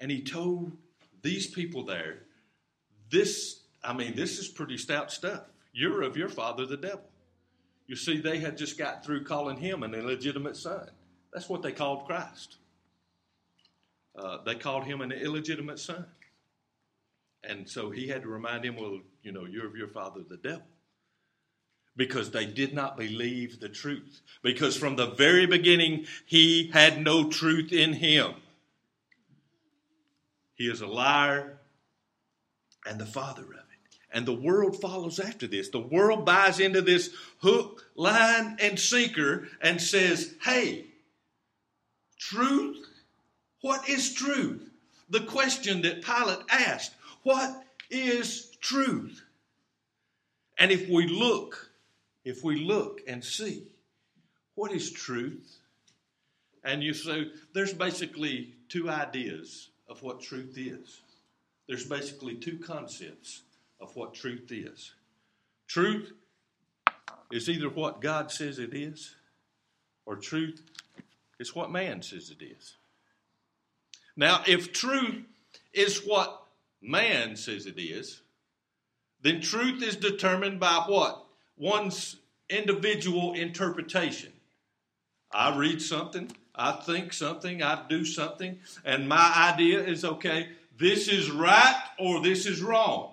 And 0.00 0.10
he 0.10 0.22
told 0.22 0.72
these 1.20 1.46
people 1.46 1.84
there, 1.84 2.20
this, 3.10 3.60
I 3.84 3.92
mean, 3.92 4.16
this 4.16 4.38
is 4.38 4.48
pretty 4.48 4.78
stout 4.78 5.12
stuff. 5.12 5.42
You're 5.74 6.00
of 6.00 6.16
your 6.16 6.30
father, 6.30 6.64
the 6.64 6.78
devil. 6.78 7.04
You 7.86 7.96
see, 7.96 8.18
they 8.18 8.38
had 8.38 8.56
just 8.56 8.78
got 8.78 9.04
through 9.04 9.24
calling 9.24 9.58
him 9.58 9.82
an 9.82 9.92
illegitimate 9.94 10.56
son. 10.56 10.88
That's 11.34 11.50
what 11.50 11.60
they 11.60 11.72
called 11.72 12.06
Christ. 12.06 12.56
Uh, 14.18 14.38
they 14.44 14.56
called 14.56 14.84
him 14.84 15.00
an 15.00 15.12
illegitimate 15.12 15.78
son. 15.78 16.04
And 17.44 17.68
so 17.68 17.90
he 17.90 18.08
had 18.08 18.22
to 18.22 18.28
remind 18.28 18.64
him, 18.64 18.76
well, 18.76 18.98
you 19.22 19.30
know, 19.30 19.44
you're 19.44 19.66
of 19.66 19.76
your 19.76 19.88
father, 19.88 20.22
the 20.28 20.36
devil. 20.36 20.66
Because 21.96 22.30
they 22.30 22.46
did 22.46 22.74
not 22.74 22.96
believe 22.96 23.60
the 23.60 23.68
truth. 23.68 24.20
Because 24.42 24.76
from 24.76 24.96
the 24.96 25.06
very 25.06 25.46
beginning, 25.46 26.06
he 26.26 26.70
had 26.72 27.00
no 27.00 27.28
truth 27.28 27.72
in 27.72 27.92
him. 27.92 28.34
He 30.54 30.68
is 30.68 30.80
a 30.80 30.86
liar 30.86 31.58
and 32.84 33.00
the 33.00 33.06
father 33.06 33.44
of 33.44 33.50
it. 33.50 33.98
And 34.12 34.26
the 34.26 34.32
world 34.32 34.80
follows 34.80 35.20
after 35.20 35.46
this. 35.46 35.68
The 35.68 35.78
world 35.78 36.24
buys 36.24 36.58
into 36.58 36.82
this 36.82 37.10
hook, 37.40 37.84
line, 37.94 38.56
and 38.60 38.78
sinker 38.80 39.46
and 39.60 39.80
says, 39.80 40.34
hey, 40.42 40.86
truth? 42.18 42.87
What 43.60 43.88
is 43.88 44.14
truth? 44.14 44.70
The 45.10 45.20
question 45.20 45.82
that 45.82 46.04
Pilate 46.04 46.44
asked, 46.50 46.94
what 47.22 47.64
is 47.90 48.56
truth? 48.60 49.22
And 50.58 50.70
if 50.70 50.88
we 50.88 51.06
look, 51.06 51.70
if 52.24 52.44
we 52.44 52.56
look 52.56 53.00
and 53.06 53.24
see, 53.24 53.64
what 54.54 54.72
is 54.72 54.90
truth? 54.90 55.56
And 56.64 56.82
you 56.82 56.92
say, 56.92 57.30
there's 57.52 57.72
basically 57.72 58.54
two 58.68 58.90
ideas 58.90 59.68
of 59.88 60.02
what 60.02 60.20
truth 60.20 60.54
is. 60.56 61.00
There's 61.66 61.86
basically 61.86 62.34
two 62.34 62.58
concepts 62.58 63.42
of 63.80 63.94
what 63.94 64.14
truth 64.14 64.50
is. 64.50 64.92
Truth 65.66 66.12
is 67.30 67.48
either 67.48 67.68
what 67.68 68.00
God 68.00 68.30
says 68.32 68.58
it 68.58 68.74
is, 68.74 69.14
or 70.06 70.16
truth 70.16 70.62
is 71.38 71.54
what 71.54 71.70
man 71.70 72.02
says 72.02 72.30
it 72.30 72.42
is. 72.42 72.77
Now, 74.18 74.42
if 74.48 74.72
truth 74.72 75.22
is 75.72 76.04
what 76.04 76.42
man 76.82 77.36
says 77.36 77.66
it 77.66 77.78
is, 77.78 78.20
then 79.22 79.40
truth 79.40 79.80
is 79.80 79.94
determined 79.94 80.58
by 80.58 80.82
what? 80.88 81.24
One's 81.56 82.16
individual 82.50 83.34
interpretation. 83.34 84.32
I 85.30 85.56
read 85.56 85.80
something, 85.80 86.32
I 86.52 86.72
think 86.72 87.12
something, 87.12 87.62
I 87.62 87.86
do 87.88 88.04
something, 88.04 88.58
and 88.84 89.08
my 89.08 89.52
idea 89.52 89.84
is 89.84 90.04
okay, 90.04 90.48
this 90.76 91.06
is 91.06 91.30
right 91.30 91.80
or 92.00 92.20
this 92.20 92.44
is 92.44 92.60
wrong. 92.60 93.12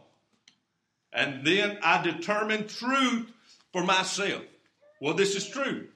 And 1.14 1.46
then 1.46 1.78
I 1.84 2.02
determine 2.02 2.68
truth 2.68 3.32
for 3.72 3.84
myself. 3.84 4.42
Well, 5.00 5.14
this 5.14 5.36
is 5.36 5.48
true. 5.48 5.88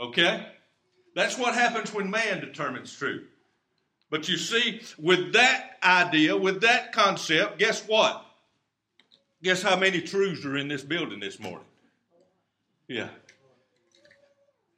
Okay? 0.00 0.48
That's 1.14 1.38
what 1.38 1.54
happens 1.54 1.94
when 1.94 2.10
man 2.10 2.40
determines 2.40 2.92
truth. 2.92 3.28
But 4.10 4.28
you 4.28 4.36
see, 4.36 4.82
with 4.98 5.32
that 5.34 5.78
idea, 5.82 6.36
with 6.36 6.60
that 6.62 6.92
concept, 6.92 7.58
guess 7.58 7.86
what? 7.86 8.26
Guess 9.42 9.62
how 9.62 9.76
many 9.76 10.00
truths 10.00 10.44
are 10.44 10.56
in 10.56 10.68
this 10.68 10.82
building 10.82 11.20
this 11.20 11.38
morning? 11.38 11.66
Yeah. 12.88 13.08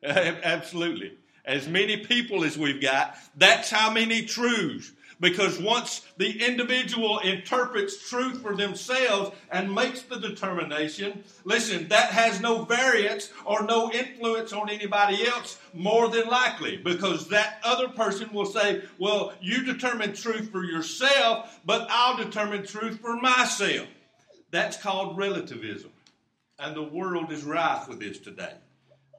Absolutely. 0.05 1.15
As 1.45 1.67
many 1.67 1.97
people 1.97 2.45
as 2.45 2.57
we've 2.57 2.81
got, 2.81 3.17
that's 3.37 3.71
how 3.71 3.91
many 3.91 4.27
truths. 4.27 4.93
Because 5.23 5.61
once 5.61 6.05
the 6.17 6.45
individual 6.45 7.21
interprets 7.21 8.11
truth 8.11 8.43
for 8.43 8.57
themselves 8.57 9.31
and 9.53 9.73
makes 9.73 10.03
the 10.03 10.19
determination, 10.19 11.23
listen, 11.45 11.87
that 11.91 12.11
has 12.11 12.41
no 12.41 12.65
variance 12.65 13.31
or 13.45 13.63
no 13.63 13.89
influence 13.93 14.53
on 14.53 14.69
anybody 14.69 15.25
else 15.25 15.61
more 15.73 16.09
than 16.09 16.27
likely. 16.27 16.77
Because 16.77 17.29
that 17.29 17.61
other 17.63 17.87
person 17.87 18.33
will 18.33 18.47
say, 18.47 18.83
well, 18.99 19.33
you 19.41 19.63
determine 19.63 20.13
truth 20.13 20.51
for 20.51 20.65
yourself, 20.65 21.57
but 21.65 21.87
I'll 21.89 22.17
determine 22.17 22.67
truth 22.67 22.99
for 22.99 23.17
myself. 23.17 23.87
That's 24.51 24.77
called 24.77 25.17
relativism. 25.17 25.93
And 26.59 26.75
the 26.75 26.83
world 26.83 27.31
is 27.31 27.45
rife 27.45 27.87
with 27.87 28.01
this 28.01 28.19
today. 28.19 28.55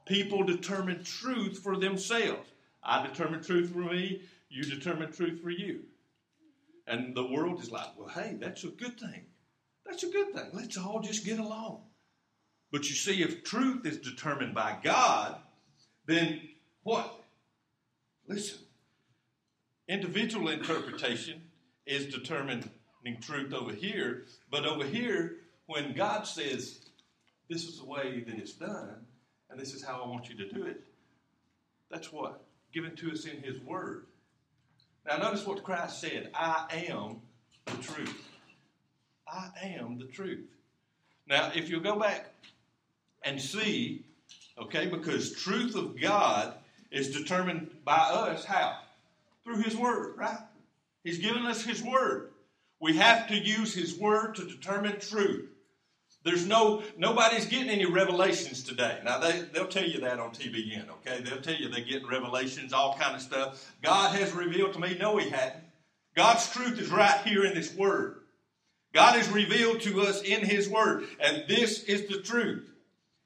People 0.05 0.43
determine 0.43 1.05
truth 1.05 1.59
for 1.59 1.77
themselves. 1.77 2.49
I 2.83 3.07
determine 3.07 3.41
truth 3.41 3.71
for 3.71 3.79
me, 3.79 4.23
you 4.49 4.63
determine 4.63 5.13
truth 5.13 5.41
for 5.41 5.49
you. 5.49 5.85
And 6.85 7.15
the 7.15 7.25
world 7.25 7.61
is 7.61 7.71
like, 7.71 7.97
well, 7.97 8.09
hey, 8.09 8.37
that's 8.39 8.63
a 8.63 8.67
good 8.67 8.99
thing. 8.99 9.25
That's 9.85 10.03
a 10.03 10.09
good 10.09 10.33
thing. 10.33 10.49
Let's 10.53 10.77
all 10.77 11.01
just 11.01 11.25
get 11.25 11.39
along. 11.39 11.81
But 12.71 12.89
you 12.89 12.95
see, 12.95 13.21
if 13.21 13.43
truth 13.43 13.85
is 13.85 13.97
determined 13.99 14.55
by 14.55 14.77
God, 14.81 15.37
then 16.05 16.41
what? 16.83 17.23
Listen, 18.27 18.59
individual 19.87 20.49
interpretation 20.49 21.41
is 21.85 22.07
determining 22.07 22.69
truth 23.21 23.53
over 23.53 23.73
here, 23.73 24.23
but 24.49 24.65
over 24.65 24.85
here, 24.85 25.37
when 25.67 25.93
God 25.93 26.23
says, 26.23 26.89
this 27.49 27.65
is 27.65 27.79
the 27.79 27.85
way 27.85 28.23
that 28.25 28.37
it's 28.37 28.53
done, 28.53 29.05
and 29.49 29.59
this 29.59 29.73
is 29.73 29.83
how 29.83 30.01
I 30.03 30.07
want 30.07 30.29
you 30.29 30.37
to 30.37 30.49
do 30.49 30.65
it, 30.65 30.81
that's 31.91 32.11
what? 32.11 32.43
Given 32.73 32.95
to 32.97 33.11
us 33.11 33.25
in 33.25 33.43
His 33.43 33.59
Word. 33.59 34.05
Now, 35.05 35.17
notice 35.17 35.45
what 35.45 35.63
Christ 35.63 35.99
said 35.99 36.29
I 36.33 36.85
am 36.87 37.21
the 37.65 37.81
truth. 37.83 38.29
I 39.27 39.49
am 39.61 39.97
the 39.97 40.05
truth. 40.05 40.45
Now, 41.27 41.51
if 41.53 41.69
you 41.69 41.79
go 41.79 41.97
back 41.97 42.33
and 43.23 43.41
see, 43.41 44.05
okay, 44.57 44.87
because 44.87 45.33
truth 45.33 45.75
of 45.75 45.99
God 45.99 46.53
is 46.91 47.11
determined 47.11 47.71
by 47.83 47.97
us 47.97 48.45
how? 48.45 48.77
Through 49.43 49.61
His 49.61 49.75
Word, 49.75 50.17
right? 50.17 50.37
He's 51.03 51.17
given 51.17 51.45
us 51.45 51.63
His 51.63 51.81
Word. 51.83 52.29
We 52.79 52.97
have 52.97 53.27
to 53.27 53.35
use 53.35 53.73
His 53.73 53.97
Word 53.97 54.35
to 54.35 54.45
determine 54.45 54.99
truth. 54.99 55.49
There's 56.23 56.47
no 56.47 56.83
nobody's 56.97 57.45
getting 57.45 57.69
any 57.69 57.85
revelations 57.85 58.63
today. 58.63 58.99
Now 59.03 59.19
they 59.19 59.41
they'll 59.53 59.67
tell 59.67 59.85
you 59.85 59.99
that 60.01 60.19
on 60.19 60.31
TBN, 60.31 60.89
okay? 60.89 61.21
They'll 61.21 61.41
tell 61.41 61.55
you 61.55 61.69
they're 61.69 61.83
getting 61.83 62.07
revelations, 62.07 62.71
all 62.71 62.95
kind 62.97 63.15
of 63.15 63.21
stuff. 63.21 63.73
God 63.81 64.15
has 64.15 64.31
revealed 64.33 64.73
to 64.73 64.79
me. 64.79 64.95
No, 64.97 65.17
He 65.17 65.29
hadn't. 65.29 65.63
God's 66.15 66.49
truth 66.51 66.79
is 66.79 66.89
right 66.89 67.19
here 67.25 67.43
in 67.43 67.53
this 67.53 67.75
Word. 67.75 68.21
God 68.93 69.15
has 69.15 69.27
revealed 69.29 69.81
to 69.81 70.01
us 70.01 70.21
in 70.21 70.45
His 70.45 70.69
Word, 70.69 71.07
and 71.19 71.43
this 71.47 71.83
is 71.83 72.07
the 72.07 72.21
truth. 72.21 72.69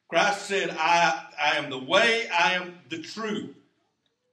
Christ 0.09 0.47
said, 0.47 0.71
"I 0.71 1.27
I 1.39 1.57
am 1.57 1.69
the 1.69 1.77
way. 1.77 2.27
I 2.29 2.53
am 2.53 2.79
the 2.89 3.01
truth." 3.01 3.53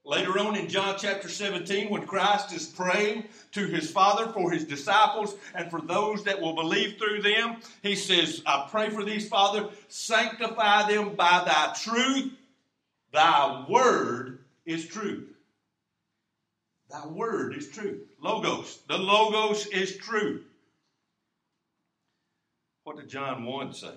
Later 0.07 0.39
on 0.39 0.55
in 0.55 0.69
John 0.69 0.97
chapter 0.99 1.31
17, 1.31 1.89
when 1.89 2.07
Christ 2.07 2.53
is 2.53 2.67
praying 2.67 3.25
to 3.53 3.67
his 3.67 3.91
Father 3.91 4.31
for 4.33 4.51
his 4.51 4.65
disciples 4.65 5.35
and 5.55 5.71
for 5.71 5.81
those 5.81 6.25
that 6.25 6.41
will 6.41 6.55
believe 6.55 6.99
through 6.99 7.23
them, 7.23 7.57
he 7.83 7.95
says, 7.95 8.43
I 8.45 8.69
pray 8.71 8.91
for 8.91 9.03
these, 9.03 9.29
Father, 9.29 9.71
sanctify 9.89 10.91
them 10.91 11.15
by 11.15 11.45
thy 11.47 11.75
truth. 11.83 12.33
Thy 13.13 13.65
word 13.67 14.41
is 14.67 14.87
truth. 14.87 15.31
Thy 16.91 17.07
word 17.07 17.57
is 17.57 17.71
truth. 17.71 18.03
Logos. 18.21 18.81
The 18.89 18.99
Logos 18.99 19.67
is 19.69 19.97
truth. 19.97 20.45
What 22.85 22.99
did 22.99 23.09
John 23.09 23.45
1 23.45 23.73
say? 23.73 23.95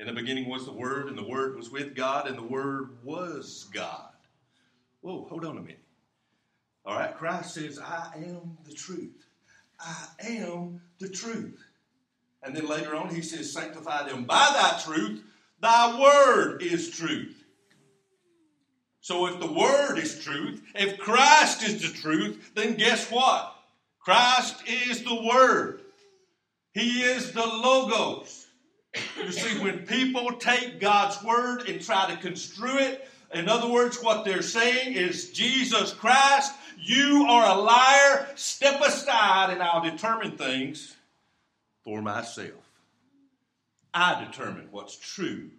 In 0.00 0.08
the 0.08 0.12
beginning 0.12 0.48
was 0.48 0.64
the 0.64 0.72
Word, 0.72 1.08
and 1.08 1.16
the 1.16 1.26
Word 1.26 1.56
was 1.56 1.70
with 1.70 1.94
God, 1.94 2.26
and 2.26 2.36
the 2.36 2.42
Word 2.42 2.90
was 3.04 3.68
God. 3.72 4.10
Whoa, 5.00 5.26
hold 5.28 5.44
on 5.44 5.58
a 5.58 5.60
minute. 5.60 5.84
All 6.84 6.96
right, 6.96 7.16
Christ 7.16 7.54
says, 7.54 7.78
I 7.78 8.12
am 8.16 8.56
the 8.64 8.74
truth. 8.74 9.26
I 9.78 10.06
am 10.26 10.80
the 10.98 11.08
truth. 11.08 11.62
And 12.42 12.56
then 12.56 12.68
later 12.68 12.94
on, 12.94 13.14
he 13.14 13.22
says, 13.22 13.52
Sanctify 13.52 14.08
them 14.08 14.24
by 14.24 14.50
thy 14.54 14.80
truth. 14.82 15.22
Thy 15.60 16.00
word 16.00 16.62
is 16.62 16.90
truth. 16.90 17.44
So 19.00 19.26
if 19.26 19.40
the 19.40 19.52
word 19.52 19.98
is 19.98 20.22
truth, 20.22 20.62
if 20.74 20.98
Christ 20.98 21.62
is 21.62 21.82
the 21.82 21.96
truth, 21.96 22.52
then 22.54 22.74
guess 22.74 23.10
what? 23.10 23.54
Christ 24.00 24.62
is 24.66 25.02
the 25.02 25.22
word. 25.22 25.80
He 26.72 27.02
is 27.02 27.32
the 27.32 27.46
logos. 27.46 28.46
You 29.16 29.32
see, 29.32 29.62
when 29.62 29.86
people 29.86 30.32
take 30.32 30.80
God's 30.80 31.22
word 31.22 31.68
and 31.68 31.80
try 31.80 32.10
to 32.10 32.16
construe 32.16 32.78
it 32.78 33.08
in 33.32 33.48
other 33.48 33.70
words, 33.70 34.02
what 34.02 34.24
they're 34.24 34.42
saying 34.42 34.94
is, 34.94 35.30
Jesus 35.30 35.92
Christ, 35.92 36.52
you 36.78 37.26
are 37.28 37.56
a 37.56 37.60
liar. 37.60 38.28
Step 38.34 38.80
aside 38.80 39.50
and 39.50 39.62
I'll 39.62 39.82
determine 39.82 40.36
things 40.36 40.96
for 41.84 42.00
myself. 42.00 42.52
I 43.92 44.24
determine 44.24 44.68
what's 44.70 44.96
true 44.96 45.50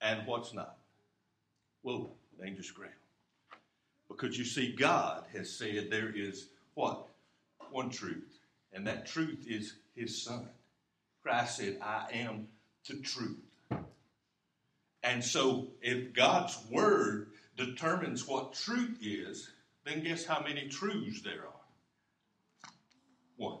and 0.00 0.26
what's 0.26 0.52
not. 0.52 0.76
Whoa, 1.82 2.10
dangerous 2.40 2.70
ground. 2.70 2.92
Because 4.08 4.38
you 4.38 4.44
see, 4.44 4.72
God 4.72 5.24
has 5.32 5.50
said 5.50 5.88
there 5.90 6.12
is 6.14 6.48
what? 6.74 7.06
one 7.72 7.90
truth, 7.90 8.38
and 8.72 8.86
that 8.86 9.06
truth 9.06 9.46
is 9.48 9.74
his 9.96 10.22
son. 10.22 10.48
Christ 11.22 11.56
said, 11.56 11.78
I 11.82 12.06
am 12.12 12.48
the 12.88 12.96
truth. 12.96 13.38
And 15.02 15.24
so, 15.24 15.68
if 15.80 16.12
God's 16.12 16.56
word 16.70 17.28
determines 17.56 18.26
what 18.26 18.54
truth 18.54 18.98
is, 19.02 19.50
then 19.84 20.04
guess 20.04 20.24
how 20.24 20.42
many 20.42 20.68
truths 20.68 21.22
there 21.22 21.40
are? 21.40 22.70
One. 23.36 23.58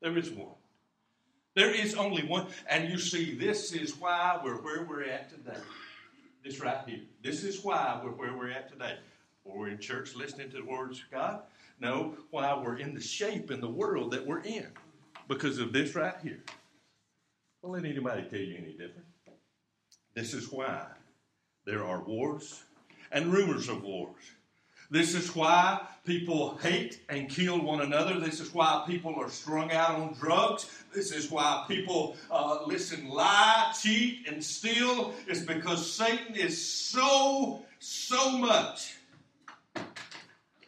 There 0.00 0.16
is 0.16 0.30
one. 0.30 0.54
There 1.54 1.70
is 1.70 1.94
only 1.94 2.24
one. 2.24 2.48
And 2.68 2.88
you 2.88 2.98
see, 2.98 3.34
this 3.34 3.72
is 3.72 3.96
why 3.96 4.40
we're 4.42 4.60
where 4.60 4.84
we're 4.84 5.04
at 5.04 5.30
today. 5.30 5.60
This 6.44 6.60
right 6.60 6.78
here. 6.86 7.00
This 7.22 7.42
is 7.42 7.64
why 7.64 8.00
we're 8.02 8.10
where 8.10 8.36
we're 8.36 8.50
at 8.50 8.70
today. 8.70 8.98
we're 9.44 9.68
in 9.68 9.78
church 9.78 10.14
listening 10.14 10.50
to 10.50 10.58
the 10.58 10.64
words 10.64 11.00
of 11.00 11.10
God. 11.10 11.42
No, 11.80 12.16
why 12.30 12.54
we're 12.54 12.76
in 12.76 12.94
the 12.94 13.00
shape 13.00 13.50
in 13.50 13.60
the 13.60 13.68
world 13.68 14.12
that 14.12 14.26
we're 14.26 14.42
in. 14.42 14.66
Because 15.26 15.58
of 15.58 15.72
this 15.72 15.94
right 15.94 16.14
here. 16.22 16.42
Don't 17.62 17.72
let 17.72 17.84
anybody 17.84 18.22
tell 18.28 18.40
you 18.40 18.56
any 18.58 18.72
different. 18.72 19.06
This 20.14 20.32
is 20.32 20.50
why 20.50 20.86
there 21.66 21.84
are 21.84 22.00
wars 22.00 22.62
and 23.10 23.32
rumors 23.32 23.68
of 23.68 23.82
wars. 23.82 24.22
This 24.90 25.14
is 25.14 25.34
why 25.34 25.80
people 26.04 26.56
hate 26.58 27.00
and 27.08 27.28
kill 27.28 27.60
one 27.60 27.80
another. 27.80 28.20
This 28.20 28.38
is 28.38 28.54
why 28.54 28.84
people 28.86 29.14
are 29.16 29.30
strung 29.30 29.72
out 29.72 29.98
on 29.98 30.12
drugs. 30.12 30.70
This 30.94 31.10
is 31.10 31.30
why 31.30 31.64
people 31.66 32.16
uh, 32.30 32.60
listen, 32.66 33.08
lie, 33.08 33.72
cheat, 33.80 34.28
and 34.28 34.44
steal. 34.44 35.14
It's 35.26 35.40
because 35.40 35.90
Satan 35.90 36.36
is 36.36 36.64
so, 36.64 37.64
so 37.80 38.38
much 38.38 38.96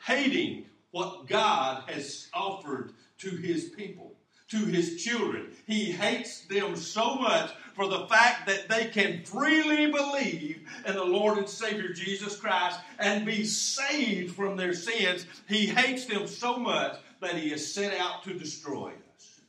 hating 0.02 0.64
what 0.90 1.26
God 1.28 1.84
has 1.88 2.28
offered 2.32 2.94
to 3.18 3.30
his 3.30 3.66
people 3.66 4.16
to 4.48 4.58
his 4.58 5.02
children. 5.02 5.52
He 5.66 5.90
hates 5.90 6.42
them 6.42 6.76
so 6.76 7.16
much 7.16 7.50
for 7.74 7.88
the 7.88 8.06
fact 8.06 8.46
that 8.46 8.68
they 8.68 8.86
can 8.86 9.24
freely 9.24 9.90
believe 9.90 10.60
in 10.86 10.94
the 10.94 11.04
Lord 11.04 11.38
and 11.38 11.48
Savior 11.48 11.92
Jesus 11.92 12.36
Christ 12.36 12.78
and 12.98 13.26
be 13.26 13.44
saved 13.44 14.34
from 14.34 14.56
their 14.56 14.72
sins. 14.72 15.26
He 15.48 15.66
hates 15.66 16.06
them 16.06 16.26
so 16.26 16.56
much 16.58 16.96
that 17.20 17.34
he 17.34 17.52
is 17.52 17.74
set 17.74 17.98
out 17.98 18.22
to 18.24 18.34
destroy 18.34 18.92
us. 19.16 19.40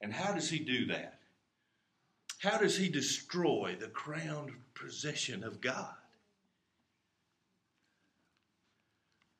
And 0.00 0.12
how 0.12 0.34
does 0.34 0.50
he 0.50 0.58
do 0.58 0.86
that? 0.86 1.18
How 2.38 2.58
does 2.58 2.76
he 2.76 2.90
destroy 2.90 3.76
the 3.80 3.88
crowned 3.88 4.52
possession 4.74 5.42
of 5.42 5.62
God? 5.62 5.94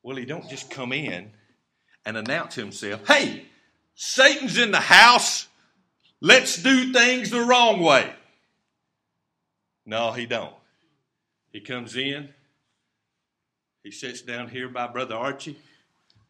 Well, 0.03 0.17
he 0.17 0.25
don't 0.25 0.49
just 0.49 0.71
come 0.71 0.93
in 0.93 1.31
and 2.05 2.17
announce 2.17 2.55
himself, 2.55 3.07
hey, 3.07 3.47
Satan's 3.95 4.59
in 4.59 4.71
the 4.71 4.81
house. 4.81 5.49
Let's 6.21 6.63
do 6.63 6.93
things 6.93 7.31
the 7.31 7.41
wrong 7.41 7.81
way. 7.81 8.13
No, 9.87 10.13
he 10.13 10.27
don't. 10.27 10.55
He 11.53 11.61
comes 11.61 11.97
in. 11.97 12.31
He 13.83 13.91
sits 13.91 14.23
down 14.23 14.49
here 14.49 14.69
by 14.69 14.87
Brother 14.87 15.15
Archie. 15.15 15.59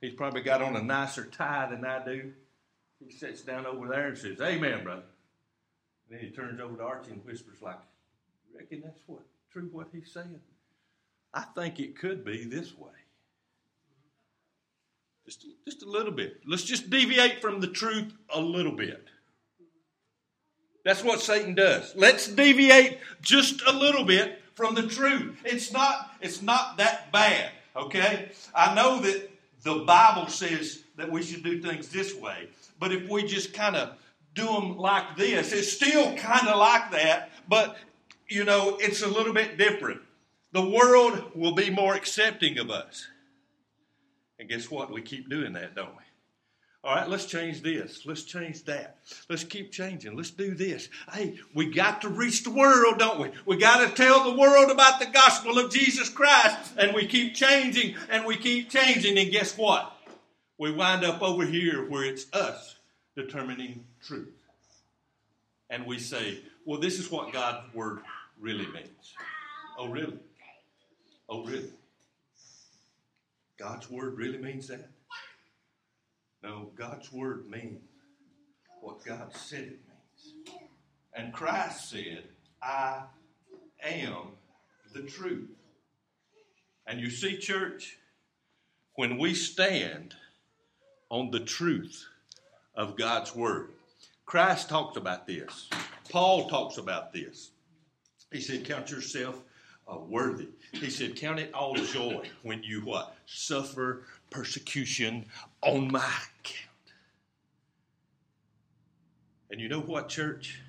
He's 0.01 0.13
probably 0.13 0.43
got 0.43 0.61
on 0.61 0.77
a 0.77 0.83
nicer 0.83 1.25
tie 1.25 1.69
than 1.71 1.85
I 1.85 2.05
do. 2.05 2.33
He 2.99 3.13
sits 3.13 3.43
down 3.43 3.65
over 3.65 3.89
there 3.89 4.09
and 4.09 4.19
says, 4.19 4.41
Amen, 4.41 4.83
brother. 4.83 5.03
And 6.09 6.19
then 6.19 6.27
he 6.27 6.35
turns 6.35 6.61
over 6.61 6.77
to 6.77 6.83
Archie 6.83 7.13
and 7.13 7.25
whispers 7.25 7.63
like, 7.63 7.79
reckon 8.55 8.83
that's 8.85 9.01
what 9.07 9.23
true 9.53 9.69
what 9.73 9.89
he's 9.93 10.13
saying? 10.13 10.41
I 11.33 11.43
think 11.55 11.81
it 11.81 11.99
could 11.99 12.25
be 12.25 12.45
this 12.45 12.77
way. 12.77 12.91
Just, 15.25 15.47
just 15.65 15.83
a 15.83 15.89
little 15.89 16.13
bit. 16.13 16.41
Let's 16.47 16.65
just 16.65 16.91
deviate 16.91 17.41
from 17.41 17.61
the 17.61 17.67
truth 17.67 18.13
a 18.29 18.41
little 18.41 18.73
bit. 18.73 19.09
That's 20.85 21.03
what 21.03 21.21
Satan 21.21 21.55
does. 21.55 21.95
Let's 21.97 22.29
deviate 22.29 22.99
just 23.23 23.63
a 23.67 23.73
little 23.73 24.05
bit 24.05 24.43
from 24.55 24.75
the 24.75 24.87
truth. 24.87 25.41
It's 25.45 25.73
not, 25.73 26.15
it's 26.21 26.43
not 26.43 26.77
that 26.77 27.11
bad, 27.11 27.51
okay? 27.75 28.31
I 28.55 28.75
know 28.75 29.01
that 29.01 29.31
the 29.63 29.77
Bible 29.87 30.29
says 30.29 30.83
that 30.97 31.11
we 31.11 31.23
should 31.23 31.43
do 31.43 31.63
things 31.63 31.89
this 31.89 32.15
way, 32.15 32.49
but 32.79 32.93
if 32.93 33.09
we 33.09 33.25
just 33.25 33.55
kind 33.55 33.77
of 33.77 33.97
do 34.35 34.45
them 34.45 34.77
like 34.77 35.17
this, 35.17 35.53
it's 35.53 35.73
still 35.73 36.15
kind 36.17 36.49
of 36.49 36.59
like 36.59 36.91
that, 36.91 37.31
but 37.49 37.79
you 38.29 38.45
know, 38.45 38.77
it's 38.81 39.03
a 39.03 39.09
little 39.09 39.33
bit 39.33 39.57
different. 39.57 40.01
The 40.53 40.69
world 40.69 41.33
will 41.35 41.53
be 41.53 41.71
more 41.71 41.95
accepting 41.95 42.59
of 42.59 42.71
us. 42.71 43.09
And 44.45 44.51
guess 44.51 44.71
what? 44.71 44.93
We 44.93 45.01
keep 45.01 45.31
doing 45.31 45.55
that, 45.55 45.75
don't 45.75 45.97
we? 45.97 46.03
All 46.85 46.95
right, 46.95 47.09
let's 47.09 47.25
change 47.25 47.63
this. 47.63 48.05
Let's 48.05 48.25
change 48.25 48.65
that. 48.65 48.99
Let's 49.31 49.43
keep 49.43 49.73
changing. 49.73 50.15
Let's 50.19 50.33
do 50.33 50.55
this. 50.55 50.91
Hey, 51.11 51.39
we 51.55 51.73
got 51.73 52.03
to 52.03 52.11
reach 52.11 52.45
the 52.45 52.51
world, 52.51 52.99
don't 52.99 53.19
we? 53.19 53.31
We 53.47 53.57
got 53.57 53.89
to 53.89 53.95
tell 53.95 54.31
the 54.31 54.39
world 54.39 54.71
about 54.71 55.01
the 55.01 55.07
gospel 55.07 55.59
of 55.59 55.73
Jesus 55.73 56.11
Christ. 56.11 56.75
And 56.77 56.95
we 56.95 57.07
keep 57.07 57.35
changing 57.35 57.97
and 58.11 58.27
we 58.27 58.37
keep 58.37 58.69
changing. 58.69 59.17
And 59.17 59.33
guess 59.33 59.57
what? 59.57 59.97
We 60.59 60.73
wind 60.73 61.07
up 61.07 61.23
over 61.23 61.47
here 61.47 61.89
where 61.89 62.05
it's 62.05 62.31
us 62.35 62.77
determining 63.17 63.87
truth. 64.07 64.29
And 65.71 65.87
we 65.87 65.99
say, 65.99 66.41
well, 66.67 66.81
this 66.81 66.99
is 66.99 67.11
what 67.11 67.33
God's 67.33 67.73
word 67.73 68.01
really 68.39 68.67
means. 68.67 69.15
Oh, 69.79 69.89
really? 69.89 70.19
Oh, 71.31 71.47
really? 71.47 71.71
God's 73.59 73.91
word 73.91 74.17
really 74.17 74.39
means 74.39 74.69
that? 74.69 74.89
No, 76.43 76.71
God's 76.77 77.13
word 77.13 77.49
means 77.49 77.81
what 78.81 79.05
God 79.05 79.35
said 79.35 79.63
it 79.63 79.81
means. 79.89 80.55
And 81.15 81.33
Christ 81.33 81.91
said, 81.91 82.25
I 82.63 83.05
am 83.83 84.33
the 84.93 85.03
truth. 85.03 85.49
And 86.87 87.01
you 87.01 87.09
see, 87.11 87.39
church, 87.39 87.99
when 88.97 89.17
we 89.17 89.35
stand 89.35 90.15
on 91.09 91.31
the 91.31 91.41
truth 91.41 92.05
of 92.75 92.97
God's 92.97 93.35
word, 93.35 93.71
Christ 94.27 94.69
talks 94.69 94.97
about 94.97 95.27
this. 95.27 95.69
Paul 96.11 96.49
talks 96.49 96.77
about 96.77 97.13
this. 97.13 97.51
He 98.33 98.41
said, 98.41 98.65
Count 98.65 98.91
yourself 98.91 99.43
uh, 99.91 99.99
worthy. 99.99 100.49
He 100.73 100.91
said, 100.91 101.17
Count 101.17 101.39
it 101.39 101.53
all 101.55 101.75
joy 101.75 102.29
when 102.43 102.63
you 102.63 102.81
what? 102.81 103.17
Suffer 103.27 104.03
persecution 104.31 105.27
on 105.63 105.91
my 105.91 105.99
account. 106.01 106.71
And 109.51 109.61
you 109.61 109.69
know 109.69 109.81
what, 109.81 110.09
church? 110.09 110.61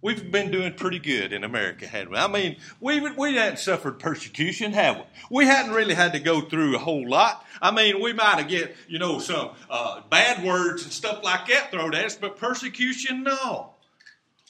We've 0.00 0.30
been 0.30 0.52
doing 0.52 0.74
pretty 0.74 1.00
good 1.00 1.32
in 1.32 1.42
America, 1.42 1.84
hadn't 1.84 2.12
we? 2.12 2.16
I 2.18 2.28
mean, 2.28 2.56
we, 2.80 3.00
we 3.10 3.34
hadn't 3.34 3.58
suffered 3.58 3.98
persecution, 3.98 4.72
have 4.72 4.98
we? 4.98 5.02
We 5.30 5.46
hadn't 5.46 5.72
really 5.72 5.94
had 5.94 6.12
to 6.12 6.20
go 6.20 6.40
through 6.40 6.76
a 6.76 6.78
whole 6.78 7.08
lot. 7.08 7.44
I 7.60 7.72
mean, 7.72 8.00
we 8.00 8.12
might 8.12 8.38
have 8.38 8.46
get, 8.46 8.76
you 8.86 9.00
know, 9.00 9.18
some 9.18 9.50
uh, 9.68 10.02
bad 10.08 10.44
words 10.44 10.84
and 10.84 10.92
stuff 10.92 11.24
like 11.24 11.48
that 11.48 11.72
thrown 11.72 11.94
at 11.96 12.04
us, 12.04 12.14
but 12.14 12.36
persecution, 12.36 13.24
no. 13.24 13.70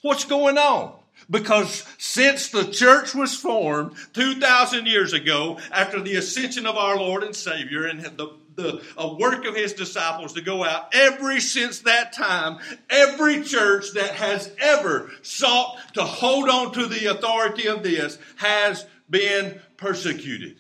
What's 0.03 0.27
going 0.27 0.59
on? 0.59 0.93
Because 1.31 1.85
since 1.99 2.49
the 2.49 2.65
church 2.65 3.15
was 3.15 3.35
formed 3.35 3.97
2,000 4.15 4.87
years 4.87 5.13
ago, 5.13 5.59
after 5.71 6.01
the 6.01 6.17
ascension 6.17 6.67
of 6.67 6.77
our 6.77 6.97
Lord 6.97 7.23
and 7.23 7.37
Savior 7.37 7.87
and 7.87 8.03
the, 8.03 8.35
the 8.55 8.83
a 8.97 9.15
work 9.15 9.45
of 9.45 9.55
his 9.55 9.75
disciples 9.75 10.33
to 10.35 10.41
go 10.41 10.65
out, 10.65 10.95
every 10.95 11.41
since 11.41 11.81
that 11.81 12.13
time, 12.13 12.59
every 12.89 13.43
church 13.43 13.93
that 13.95 14.13
has 14.13 14.51
ever 14.59 15.11
sought 15.23 15.79
to 15.95 16.03
hold 16.03 16.49
on 16.49 16.73
to 16.73 16.87
the 16.87 17.07
authority 17.07 17.69
of 17.69 17.83
this 17.83 18.19
has 18.37 18.87
been 19.11 19.61
persecuted. 19.77 20.57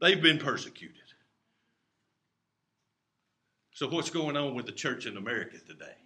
They've 0.00 0.22
been 0.22 0.38
persecuted. 0.38 0.96
So, 3.76 3.88
what's 3.88 4.08
going 4.08 4.38
on 4.38 4.54
with 4.54 4.64
the 4.64 4.72
church 4.72 5.04
in 5.04 5.18
America 5.18 5.58
today? 5.58 5.96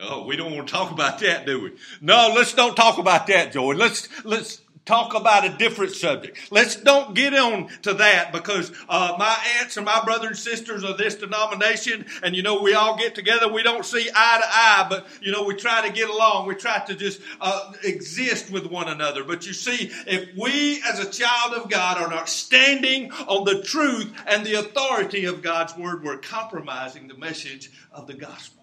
Oh, 0.00 0.22
we 0.24 0.36
don't 0.36 0.54
want 0.54 0.68
to 0.68 0.72
talk 0.72 0.92
about 0.92 1.18
that, 1.20 1.44
do 1.44 1.60
we? 1.60 1.72
No, 2.00 2.32
let's 2.32 2.54
don't 2.54 2.76
talk 2.76 2.98
about 2.98 3.26
that, 3.26 3.50
Joey. 3.50 3.74
Let's 3.74 4.08
let's 4.24 4.60
talk 4.84 5.12
about 5.12 5.44
a 5.44 5.58
different 5.58 5.90
subject. 5.90 6.38
Let's 6.52 6.76
don't 6.76 7.16
get 7.16 7.34
on 7.34 7.66
to 7.82 7.94
that 7.94 8.30
because 8.30 8.70
uh, 8.88 9.16
my 9.18 9.36
aunts 9.58 9.76
and 9.76 9.84
my 9.84 10.00
brothers 10.04 10.28
and 10.28 10.38
sisters 10.38 10.84
of 10.84 10.98
this 10.98 11.16
denomination, 11.16 12.06
and 12.22 12.36
you 12.36 12.44
know, 12.44 12.62
we 12.62 12.74
all 12.74 12.96
get 12.96 13.16
together. 13.16 13.52
We 13.52 13.64
don't 13.64 13.84
see 13.84 14.08
eye 14.14 14.38
to 14.40 14.46
eye, 14.48 14.86
but 14.88 15.08
you 15.20 15.32
know, 15.32 15.42
we 15.42 15.56
try 15.56 15.84
to 15.88 15.92
get 15.92 16.08
along. 16.08 16.46
We 16.46 16.54
try 16.54 16.78
to 16.78 16.94
just 16.94 17.20
uh, 17.40 17.72
exist 17.82 18.52
with 18.52 18.66
one 18.66 18.86
another. 18.86 19.24
But 19.24 19.48
you 19.48 19.52
see, 19.52 19.90
if 20.06 20.28
we 20.36 20.80
as 20.82 21.00
a 21.00 21.10
child 21.10 21.54
of 21.54 21.68
God 21.68 21.98
are 21.98 22.08
not 22.08 22.28
standing 22.28 23.10
on 23.10 23.44
the 23.44 23.64
truth 23.64 24.14
and 24.28 24.46
the 24.46 24.60
authority 24.60 25.24
of 25.24 25.42
God's 25.42 25.76
word, 25.76 26.04
we're 26.04 26.18
compromising 26.18 27.08
the 27.08 27.16
message 27.16 27.72
of 27.90 28.06
the 28.06 28.14
gospel 28.14 28.57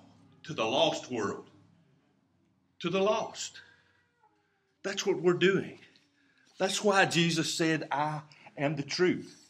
to 0.45 0.53
the 0.53 0.65
lost 0.65 1.11
world. 1.11 1.49
To 2.79 2.89
the 2.89 3.01
lost. 3.01 3.61
That's 4.83 5.05
what 5.05 5.21
we're 5.21 5.33
doing. 5.33 5.79
That's 6.59 6.83
why 6.83 7.05
Jesus 7.05 7.53
said, 7.53 7.87
I 7.91 8.21
am 8.57 8.75
the 8.75 8.83
truth. 8.83 9.41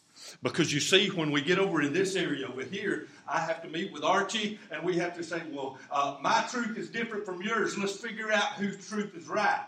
Because 0.41 0.73
you 0.73 0.79
see, 0.79 1.09
when 1.09 1.31
we 1.31 1.41
get 1.41 1.59
over 1.59 1.81
in 1.81 1.91
this 1.91 2.15
area 2.15 2.47
over 2.47 2.63
here, 2.63 3.07
I 3.27 3.41
have 3.41 3.61
to 3.63 3.67
meet 3.67 3.91
with 3.91 4.03
Archie, 4.03 4.57
and 4.71 4.83
we 4.83 4.97
have 4.97 5.15
to 5.17 5.23
say, 5.23 5.41
well, 5.51 5.77
uh, 5.91 6.17
my 6.21 6.45
truth 6.49 6.77
is 6.77 6.89
different 6.89 7.25
from 7.25 7.41
yours. 7.41 7.77
Let's 7.77 7.97
figure 7.97 8.31
out 8.31 8.53
whose 8.53 8.87
truth 8.87 9.13
is 9.15 9.27
right. 9.27 9.65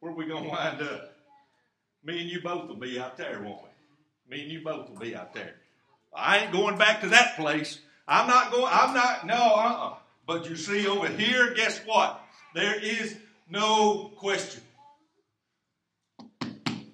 Where 0.00 0.12
are 0.12 0.14
we 0.14 0.26
going 0.26 0.44
to 0.44 0.50
wind 0.50 0.82
up? 0.82 1.14
Me 2.04 2.20
and 2.20 2.28
you 2.28 2.42
both 2.42 2.68
will 2.68 2.76
be 2.76 3.00
out 3.00 3.16
there, 3.16 3.40
won't 3.40 3.62
we? 3.62 4.36
Me 4.36 4.42
and 4.42 4.52
you 4.52 4.60
both 4.62 4.90
will 4.90 4.98
be 4.98 5.16
out 5.16 5.32
there. 5.32 5.54
I 6.14 6.38
ain't 6.40 6.52
going 6.52 6.76
back 6.76 7.00
to 7.00 7.08
that 7.08 7.36
place. 7.36 7.78
I'm 8.12 8.26
not 8.28 8.52
going, 8.52 8.68
I'm 8.70 8.92
not, 8.92 9.26
no, 9.26 9.34
uh-uh. 9.34 9.94
But 10.26 10.48
you 10.48 10.54
see 10.54 10.86
over 10.86 11.08
here, 11.08 11.54
guess 11.54 11.80
what? 11.86 12.22
There 12.54 12.78
is 12.78 13.16
no 13.48 14.12
question. 14.16 14.62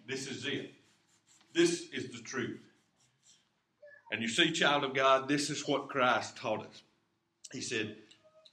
This 0.07 0.29
is 0.29 0.47
it. 0.47 0.73
This 1.53 1.89
is 1.93 2.13
the 2.13 2.23
truth. 2.23 2.61
And 4.13 4.23
you 4.23 4.29
see, 4.29 4.53
child 4.53 4.85
of 4.85 4.95
God, 4.95 5.29
this 5.29 5.51
is 5.51 5.67
what 5.67 5.89
Christ 5.89 6.37
taught 6.37 6.65
us. 6.65 6.83
He 7.51 7.63
said 7.63 7.97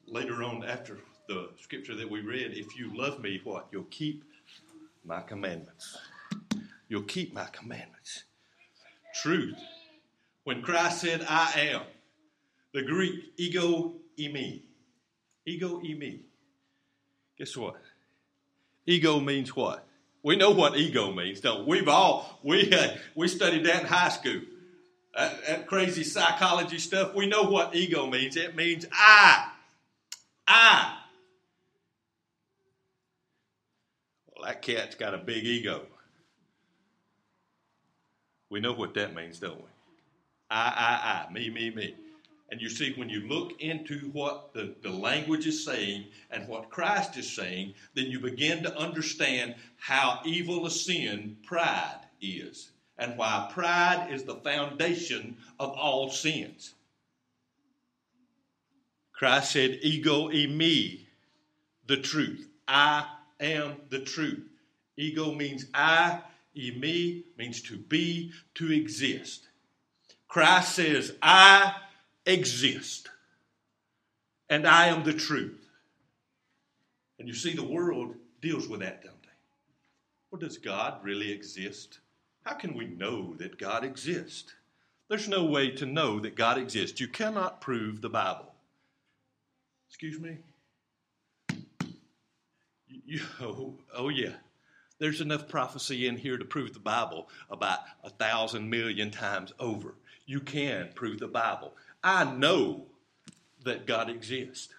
later 0.07 0.41
on, 0.43 0.63
after 0.63 0.97
the 1.27 1.49
scripture 1.61 1.93
that 1.93 2.09
we 2.09 2.21
read, 2.21 2.57
if 2.57 2.75
you 2.75 2.97
love 2.97 3.21
me, 3.21 3.41
what? 3.43 3.67
You'll 3.71 3.83
keep 3.91 4.23
my 5.05 5.21
commandments. 5.21 5.99
You'll 6.87 7.03
keep 7.03 7.31
my 7.31 7.45
commandments. 7.45 8.23
Truth. 9.21 9.59
When 10.45 10.63
Christ 10.63 11.01
said, 11.01 11.27
I 11.29 11.51
am, 11.57 11.81
the 12.75 12.81
Greek, 12.81 13.31
ego 13.37 13.93
eimi. 14.19 14.61
Ego 15.45 15.79
eimi. 15.79 16.19
Guess 17.37 17.55
what? 17.55 17.77
Ego 18.85 19.21
means 19.21 19.55
what? 19.55 19.87
We 20.21 20.35
know 20.35 20.51
what 20.51 20.75
ego 20.75 21.13
means, 21.13 21.39
don't 21.39 21.65
we? 21.65 21.79
We've 21.79 21.87
all, 21.87 22.39
we, 22.43 22.69
uh, 22.73 22.95
we 23.15 23.29
studied 23.29 23.65
that 23.65 23.83
in 23.83 23.87
high 23.87 24.09
school. 24.09 24.41
That, 25.15 25.47
that 25.47 25.67
crazy 25.67 26.03
psychology 26.03 26.77
stuff. 26.77 27.15
We 27.15 27.27
know 27.27 27.43
what 27.43 27.73
ego 27.73 28.07
means. 28.07 28.35
It 28.35 28.57
means 28.57 28.85
I. 28.91 29.51
I. 30.45 30.97
Well, 34.35 34.45
that 34.47 34.61
cat's 34.61 34.95
got 34.95 35.13
a 35.13 35.17
big 35.19 35.45
ego. 35.45 35.83
We 38.49 38.59
know 38.59 38.73
what 38.73 38.93
that 38.95 39.15
means, 39.15 39.39
don't 39.39 39.57
we? 39.57 39.69
I, 40.49 41.25
I, 41.25 41.29
I, 41.29 41.33
me, 41.33 41.49
me, 41.49 41.69
me. 41.69 41.95
And 42.49 42.61
you 42.61 42.69
see, 42.69 42.93
when 42.93 43.09
you 43.09 43.27
look 43.27 43.59
into 43.59 44.11
what 44.13 44.53
the, 44.53 44.75
the 44.83 44.91
language 44.91 45.47
is 45.47 45.65
saying 45.65 46.05
and 46.29 46.47
what 46.47 46.69
Christ 46.69 47.17
is 47.17 47.29
saying, 47.35 47.73
then 47.95 48.05
you 48.05 48.19
begin 48.19 48.63
to 48.63 48.77
understand 48.77 49.55
how 49.77 50.19
evil 50.23 50.65
a 50.65 50.69
sin 50.69 51.37
pride 51.43 52.01
is 52.21 52.69
and 52.97 53.17
why 53.17 53.49
pride 53.51 54.09
is 54.11 54.23
the 54.23 54.35
foundation 54.35 55.37
of 55.59 55.71
all 55.71 56.09
sins. 56.09 56.75
Christ 59.13 59.51
said, 59.51 59.79
Ego 59.81 60.31
e 60.31 60.45
me, 60.45 61.07
the 61.87 61.97
truth. 61.97 62.47
I 62.67 63.07
am 63.39 63.77
the 63.89 63.99
truth. 63.99 64.43
Ego 64.97 65.33
means 65.33 65.65
I, 65.73 66.21
me 66.53 67.23
means 67.37 67.61
to 67.63 67.77
be, 67.77 68.31
to 68.55 68.71
exist. 68.71 69.47
Christ 70.27 70.75
says, 70.75 71.13
I 71.21 71.75
exist. 72.25 73.09
And 74.49 74.67
I 74.67 74.87
am 74.87 75.03
the 75.03 75.13
truth. 75.13 75.67
And 77.19 77.27
you 77.27 77.33
see, 77.33 77.55
the 77.55 77.63
world 77.63 78.15
deals 78.41 78.67
with 78.67 78.81
that, 78.81 79.03
don't 79.03 79.21
they? 79.23 79.29
Well, 80.29 80.39
does 80.39 80.57
God 80.57 81.03
really 81.03 81.31
exist? 81.31 81.99
How 82.45 82.53
can 82.53 82.75
we 82.75 82.85
know 82.87 83.33
that 83.35 83.57
God 83.57 83.83
exists? 83.83 84.53
There's 85.07 85.27
no 85.27 85.45
way 85.45 85.71
to 85.71 85.85
know 85.85 86.19
that 86.19 86.35
God 86.35 86.57
exists. 86.57 86.99
You 86.99 87.07
cannot 87.07 87.61
prove 87.61 88.01
the 88.01 88.09
Bible. 88.09 88.53
Excuse 89.87 90.19
me? 90.19 90.37
You, 92.87 93.21
oh, 93.41 93.75
oh, 93.95 94.09
yeah. 94.09 94.33
There's 94.99 95.21
enough 95.21 95.47
prophecy 95.47 96.07
in 96.07 96.17
here 96.17 96.37
to 96.37 96.45
prove 96.45 96.73
the 96.73 96.79
Bible 96.79 97.29
about 97.49 97.79
a 98.03 98.09
thousand 98.09 98.69
million 98.69 99.11
times 99.11 99.53
over. 99.59 99.95
You 100.25 100.39
can 100.39 100.89
prove 100.95 101.19
the 101.19 101.27
Bible. 101.27 101.73
I 102.05 102.23
know 102.23 102.83
that 103.63 103.87
God 103.87 104.11
exists. 104.11 104.69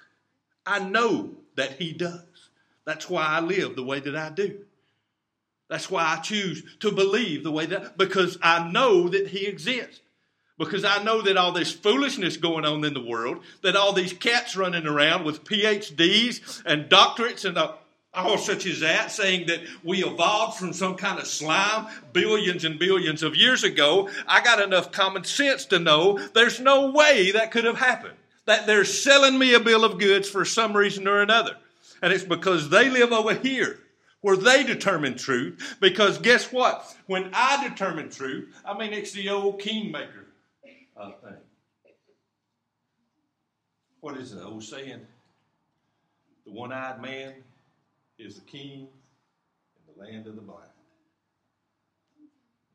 I 0.65 0.79
know 0.79 1.33
that 1.57 1.73
He 1.73 1.93
does. 1.93 2.23
That's 2.85 3.11
why 3.11 3.27
I 3.27 3.41
live 3.41 3.75
the 3.75 3.83
way 3.83 3.99
that 3.99 4.15
I 4.15 4.31
do. 4.31 4.61
That's 5.69 5.91
why 5.91 6.05
I 6.05 6.21
choose 6.21 6.63
to 6.79 6.93
believe 6.93 7.43
the 7.43 7.51
way 7.51 7.67
that, 7.67 7.99
because 7.99 8.39
I 8.41 8.71
know 8.71 9.09
that 9.09 9.27
He 9.27 9.47
exists. 9.47 10.01
Because 10.57 10.85
I 10.85 11.03
know 11.03 11.21
that 11.21 11.37
all 11.37 11.53
this 11.53 11.73
foolishness 11.73 12.39
going 12.39 12.65
on 12.65 12.83
in 12.85 12.95
the 12.95 13.03
world, 13.03 13.43
that 13.63 13.77
all 13.77 13.93
these 13.93 14.15
cats 14.15 14.57
running 14.57 14.87
around 14.87 15.25
with 15.25 15.45
PhDs 15.45 16.63
and 16.65 16.89
doctorates 16.89 17.45
and 17.45 17.59
such 18.39 18.67
as 18.67 18.81
that, 18.81 19.11
saying 19.11 19.47
that 19.49 19.61
we 19.85 20.03
evolved 20.05 20.59
from 20.59 20.73
some 20.73 20.97
kind 20.97 21.19
of 21.19 21.27
slime 21.27 21.87
billions 22.13 22.65
and 22.65 22.79
billions 22.79 23.23
of 23.23 23.37
years 23.37 23.63
ago, 23.63 24.09
I 24.27 24.43
got 24.43 24.61
enough 24.61 24.91
common 24.91 25.25
sense 25.25 25.67
to 25.67 25.79
know 25.79 26.19
there's 26.35 26.59
no 26.59 26.91
way 26.93 27.33
that 27.33 27.51
could 27.51 27.65
have 27.65 27.79
happened. 27.79 28.15
That 28.47 28.67
they're 28.67 28.85
selling 28.85 29.39
me 29.39 29.55
a 29.55 29.61
bill 29.61 29.85
of 29.85 29.99
goods 29.99 30.29
for 30.31 30.45
some 30.45 30.75
reason 30.75 31.07
or 31.07 31.21
another. 31.21 31.57
And 32.01 32.13
it's 32.13 32.25
because 32.25 32.71
they 32.71 32.89
live 32.89 33.13
over 33.13 33.35
here 33.35 33.81
where 34.23 34.37
they 34.37 34.65
determine 34.65 35.17
truth. 35.17 35.77
Because 35.81 36.19
guess 36.19 36.51
what? 36.53 36.97
When 37.07 37.31
I 37.35 37.69
determine 37.69 38.11
truth, 38.11 38.49
I 38.65 38.79
mean, 38.79 38.93
it's 38.93 39.13
the 39.13 39.29
old 39.29 39.61
kingmaker 39.61 40.27
thing. 40.65 41.37
What 44.01 44.17
is 44.17 44.31
the 44.35 44.45
old 44.45 44.65
saying? 44.65 45.01
The 46.47 46.53
one 46.53 46.73
eyed 46.73 47.03
man 47.03 47.35
is 48.19 48.37
the 48.37 48.43
king 48.43 48.89
in 49.77 49.95
the 49.95 50.01
land 50.01 50.27
of 50.27 50.37
the 50.37 50.43
blind. 50.43 50.71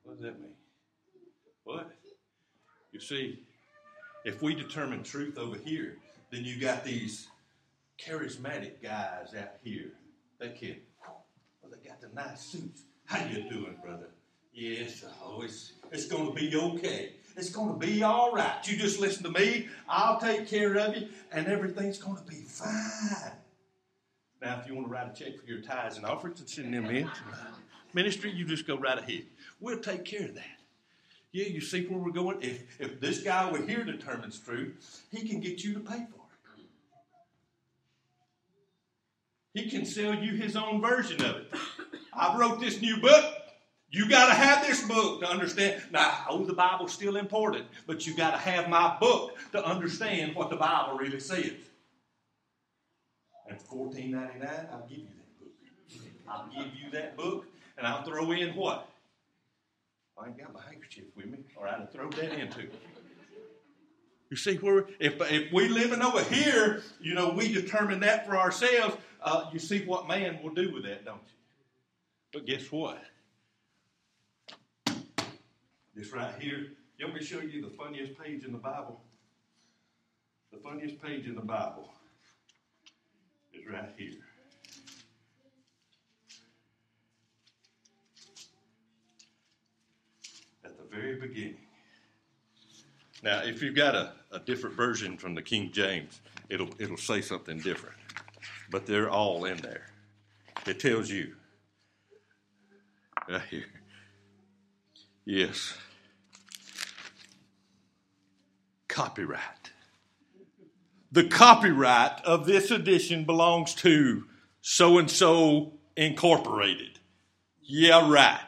What 0.04 0.16
does 0.16 0.24
that 0.24 0.40
mean? 0.40 0.54
What? 1.64 1.92
You 2.92 3.00
see, 3.00 3.44
if 4.26 4.42
we 4.42 4.56
determine 4.56 5.04
truth 5.04 5.38
over 5.38 5.58
here, 5.58 5.98
then 6.32 6.44
you 6.44 6.60
got 6.60 6.84
these 6.84 7.28
charismatic 8.00 8.82
guys 8.82 9.34
out 9.38 9.54
here. 9.64 9.92
They 10.40 10.50
can, 10.50 10.76
well, 11.62 11.72
they 11.72 11.88
got 11.88 12.02
the 12.02 12.10
nice 12.16 12.42
suits. 12.42 12.84
How 13.06 13.26
you 13.26 13.50
doing, 13.50 13.76
brother? 13.84 14.10
Yes, 14.54 15.06
oh, 15.24 15.42
it's, 15.42 15.74
it's 15.92 16.08
going 16.08 16.28
to 16.28 16.34
be 16.34 16.56
okay. 16.56 17.14
It's 17.38 17.50
going 17.50 17.80
to 17.80 17.86
be 17.86 18.04
all 18.04 18.34
right. 18.34 18.58
You 18.68 18.78
just 18.78 19.00
listen 19.00 19.24
to 19.24 19.40
me. 19.40 19.68
I'll 19.88 20.20
take 20.20 20.48
care 20.48 20.76
of 20.78 20.96
you, 20.96 21.08
and 21.32 21.48
everything's 21.48 21.98
going 21.98 22.18
to 22.18 22.24
be 22.24 22.36
fine. 22.36 23.32
Now, 24.42 24.60
if 24.60 24.68
you 24.68 24.76
want 24.76 24.88
to 24.88 24.94
write 24.94 25.12
a 25.12 25.14
check 25.14 25.40
for 25.40 25.46
your 25.46 25.62
tithes 25.62 25.98
and 25.98 26.06
offerings 26.06 26.40
and 26.40 26.50
send 26.50 26.74
them 26.74 26.86
in 26.88 27.10
ministry, 27.94 28.32
you 28.32 28.46
just 28.46 28.66
go 28.66 28.76
right 28.76 28.98
ahead. 28.98 29.24
We'll 29.60 29.80
take 29.80 30.04
care 30.04 30.26
of 30.26 30.36
that. 30.36 30.60
Yeah, 31.32 31.46
you 31.46 31.62
see 31.62 31.86
where 31.86 32.00
we're 32.00 32.12
going? 32.12 32.42
If, 32.42 32.80
if 32.80 33.00
this 33.00 33.22
guy 33.22 33.48
over 33.48 33.62
here 33.62 33.84
determines 33.84 34.40
truth, 34.40 35.04
he 35.12 35.28
can 35.28 35.40
get 35.40 35.64
you 35.64 35.76
to 35.76 35.80
pay 35.80 36.06
for 36.10 36.22
it. 36.56 36.64
He 39.54 39.70
can 39.70 39.86
sell 39.86 40.16
you 40.16 40.34
his 40.34 40.56
own 40.56 40.82
version 40.82 41.24
of 41.24 41.36
it. 41.36 41.54
I 42.14 42.38
wrote 42.38 42.60
this 42.60 42.82
new 42.82 42.98
book. 42.98 43.36
You 43.90 44.10
got 44.10 44.28
to 44.28 44.34
have 44.34 44.66
this 44.66 44.82
book 44.88 45.20
to 45.22 45.30
understand. 45.30 45.82
Now, 45.92 46.26
oh, 46.30 46.46
the 46.46 46.54
Bible's 46.54 46.94
still 46.94 47.18
important, 47.18 47.66
but 47.86 48.08
you 48.08 48.16
got 48.16 48.32
to 48.32 48.38
have 48.38 48.70
my 48.70 48.98
book 49.00 49.38
to 49.52 49.64
understand 49.64 50.34
what 50.36 50.50
the 50.50 50.56
Bible 50.56 50.98
really 50.98 51.20
says. 51.20 51.52
And 53.52 53.62
for 53.62 53.90
$14.99, 53.90 54.72
I'll 54.72 54.88
give 54.88 55.00
you 55.00 55.08
that 55.18 55.40
book. 55.40 55.52
I'll 56.30 56.48
give 56.48 56.74
you 56.74 56.90
that 56.92 57.18
book, 57.18 57.46
and 57.78 57.86
I'll 57.86 58.04
throw 58.04 58.32
in 58.32 58.56
what? 58.56 58.88
I 60.18 60.28
ain't 60.28 60.38
got 60.38 60.54
my 60.54 60.62
handkerchief 60.62 61.06
with 61.18 61.26
me, 61.26 61.40
or 61.58 61.68
I'd 61.68 61.80
have 61.80 61.92
thrown 61.92 62.12
that 62.12 62.32
in 62.32 62.50
too. 62.50 62.70
You 64.30 64.38
see 64.38 64.56
where 64.56 64.86
if 65.00 65.20
if 65.20 65.52
we 65.52 65.68
living 65.68 66.02
over 66.02 66.24
here, 66.24 66.84
you 67.02 67.14
know, 67.14 67.32
we 67.32 67.52
determine 67.52 68.00
that 68.02 68.26
for 68.26 68.38
ourselves. 68.38 68.96
Uh, 69.22 69.50
you 69.52 69.60
see 69.60 69.84
what 69.84 70.08
man 70.08 70.40
will 70.42 70.54
do 70.54 70.74
with 70.74 70.84
that, 70.84 71.04
don't 71.04 71.18
you? 71.18 71.34
But 72.32 72.46
guess 72.46 72.72
what? 72.72 73.04
This 75.94 76.14
right 76.14 76.34
here. 76.40 76.68
Want 77.02 77.16
me 77.16 77.20
to 77.20 77.26
show 77.26 77.42
you 77.42 77.64
the 77.64 77.76
funniest 77.76 78.18
page 78.18 78.46
in 78.46 78.54
the 78.54 78.60
Bible? 78.60 79.02
The 80.54 80.60
funniest 80.60 81.02
page 81.02 81.26
in 81.26 81.34
the 81.36 81.42
Bible 81.42 81.90
is 83.54 83.68
right 83.72 83.90
here. 83.98 84.12
At 90.66 90.78
the 90.78 90.96
very 90.96 91.20
beginning. 91.20 91.58
Now, 93.24 93.44
if 93.44 93.62
you've 93.62 93.76
got 93.76 93.96
a, 93.96 94.14
a 94.32 94.40
different 94.40 94.76
version 94.76 95.18
from 95.18 95.36
the 95.36 95.42
King 95.42 95.72
James, 95.72 96.22
it'll, 96.50 96.70
it'll 96.80 96.98
say 96.98 97.22
something 97.22 97.60
different. 97.60 97.96
But 98.72 98.86
they're 98.86 99.10
all 99.10 99.46
in 99.46 99.58
there. 99.58 99.88
It 100.66 100.80
tells 100.80 101.10
you 101.10 101.34
Right 103.32 103.42
here. 103.50 103.66
Yes. 105.26 105.78
Copyright. 108.88 109.71
The 111.12 111.26
copyright 111.26 112.22
of 112.24 112.46
this 112.46 112.72
edition 112.72 113.26
belongs 113.26 113.76
to 113.76 114.26
so 114.62 114.98
and 114.98 115.10
so 115.10 115.74
Incorporated. 115.98 117.00
Yeah, 117.62 118.10
right. 118.10 118.40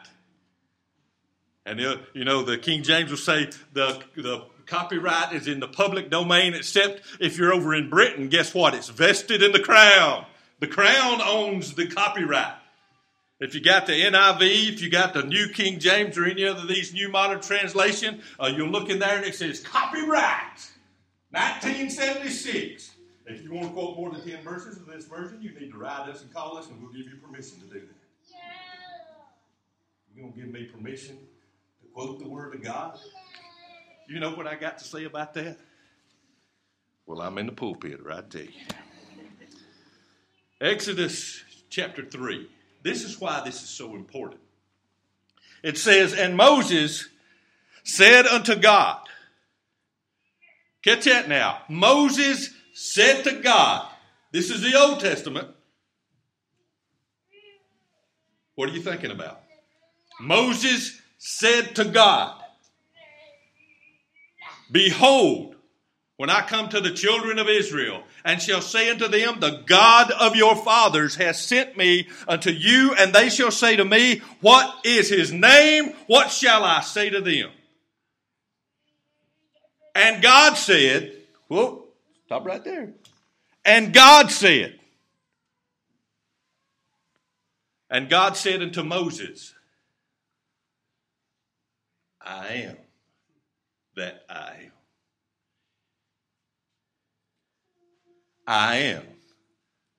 And 1.66 1.80
uh, 1.80 1.98
you 2.14 2.24
know, 2.24 2.42
the 2.42 2.56
King 2.56 2.82
James 2.82 3.10
will 3.10 3.18
say 3.18 3.50
the, 3.72 4.02
the 4.16 4.44
copyright 4.66 5.34
is 5.34 5.46
in 5.46 5.60
the 5.60 5.68
public 5.68 6.10
domain, 6.10 6.54
except 6.54 7.02
if 7.20 7.36
you're 7.36 7.52
over 7.52 7.74
in 7.74 7.90
Britain, 7.90 8.28
guess 8.28 8.54
what? 8.54 8.74
It's 8.74 8.88
vested 8.88 9.42
in 9.42 9.52
the 9.52 9.60
crown. 9.60 10.24
The 10.60 10.66
crown 10.66 11.20
owns 11.22 11.74
the 11.74 11.86
copyright. 11.86 12.54
If 13.40 13.54
you 13.54 13.60
got 13.60 13.86
the 13.86 13.92
NIV, 13.92 14.72
if 14.72 14.82
you 14.82 14.90
got 14.90 15.12
the 15.12 15.22
New 15.22 15.48
King 15.48 15.80
James 15.80 16.16
or 16.16 16.24
any 16.24 16.46
other 16.46 16.62
of 16.62 16.68
these 16.68 16.94
new 16.94 17.10
modern 17.10 17.40
translation, 17.40 18.22
uh, 18.40 18.46
you'll 18.46 18.70
look 18.70 18.88
in 18.88 18.98
there 18.98 19.16
and 19.16 19.26
it 19.26 19.34
says 19.34 19.60
copyright 19.60 20.70
1976. 21.34 22.92
If 23.26 23.42
you 23.42 23.52
want 23.52 23.66
to 23.66 23.72
quote 23.72 23.96
more 23.96 24.12
than 24.12 24.24
10 24.24 24.44
verses 24.44 24.76
of 24.76 24.86
this 24.86 25.06
version, 25.06 25.42
you 25.42 25.50
need 25.58 25.72
to 25.72 25.78
write 25.78 26.08
us 26.08 26.22
and 26.22 26.32
call 26.32 26.56
us 26.56 26.68
and 26.68 26.80
we'll 26.80 26.92
give 26.92 27.06
you 27.06 27.16
permission 27.16 27.58
to 27.60 27.66
do 27.66 27.80
that. 27.80 28.36
You're 30.14 30.22
going 30.22 30.32
to 30.32 30.40
give 30.40 30.48
me 30.50 30.64
permission 30.64 31.16
to 31.82 31.88
quote 31.92 32.20
the 32.20 32.28
Word 32.28 32.54
of 32.54 32.62
God? 32.62 33.00
You 34.08 34.20
know 34.20 34.30
what 34.30 34.46
I 34.46 34.54
got 34.54 34.78
to 34.78 34.84
say 34.84 35.04
about 35.04 35.34
that? 35.34 35.58
Well, 37.04 37.20
I'm 37.20 37.36
in 37.38 37.46
the 37.46 37.52
pulpit 37.52 38.00
right 38.04 38.30
there. 38.30 38.46
Exodus 40.60 41.42
chapter 41.68 42.04
3. 42.04 42.48
This 42.84 43.02
is 43.02 43.20
why 43.20 43.42
this 43.44 43.60
is 43.60 43.68
so 43.68 43.96
important. 43.96 44.40
It 45.64 45.78
says, 45.78 46.14
And 46.14 46.36
Moses 46.36 47.08
said 47.82 48.26
unto 48.26 48.54
God, 48.54 49.08
Catch 50.84 51.06
that 51.06 51.28
now. 51.28 51.62
Moses 51.68 52.50
said 52.74 53.24
to 53.24 53.40
God, 53.40 53.88
This 54.32 54.50
is 54.50 54.60
the 54.60 54.78
Old 54.78 55.00
Testament. 55.00 55.48
What 58.54 58.68
are 58.68 58.72
you 58.72 58.82
thinking 58.82 59.10
about? 59.10 59.40
Moses 60.20 61.00
said 61.18 61.74
to 61.76 61.86
God, 61.86 62.38
Behold, 64.70 65.56
when 66.16 66.30
I 66.30 66.42
come 66.42 66.68
to 66.68 66.80
the 66.80 66.92
children 66.92 67.38
of 67.38 67.48
Israel, 67.48 68.02
and 68.24 68.40
shall 68.40 68.60
say 68.60 68.90
unto 68.90 69.08
them, 69.08 69.40
The 69.40 69.62
God 69.66 70.10
of 70.10 70.36
your 70.36 70.54
fathers 70.54 71.16
has 71.16 71.40
sent 71.40 71.76
me 71.76 72.08
unto 72.28 72.50
you, 72.50 72.94
and 72.94 73.12
they 73.12 73.30
shall 73.30 73.50
say 73.50 73.76
to 73.76 73.84
me, 73.84 74.20
What 74.40 74.72
is 74.84 75.08
his 75.08 75.32
name? 75.32 75.94
What 76.06 76.30
shall 76.30 76.62
I 76.62 76.82
say 76.82 77.10
to 77.10 77.20
them? 77.20 77.50
And 79.94 80.22
God 80.22 80.54
said, 80.54 81.12
Whoa, 81.48 81.84
stop 82.26 82.44
right 82.44 82.64
there. 82.64 82.92
And 83.64 83.92
God 83.92 84.30
said, 84.30 84.78
And 87.88 88.08
God 88.08 88.36
said 88.36 88.60
unto 88.60 88.82
Moses, 88.82 89.54
I 92.20 92.46
am 92.54 92.76
that 93.96 94.24
I 94.28 94.52
am. 94.64 94.72
I 98.46 98.76
am 98.76 99.02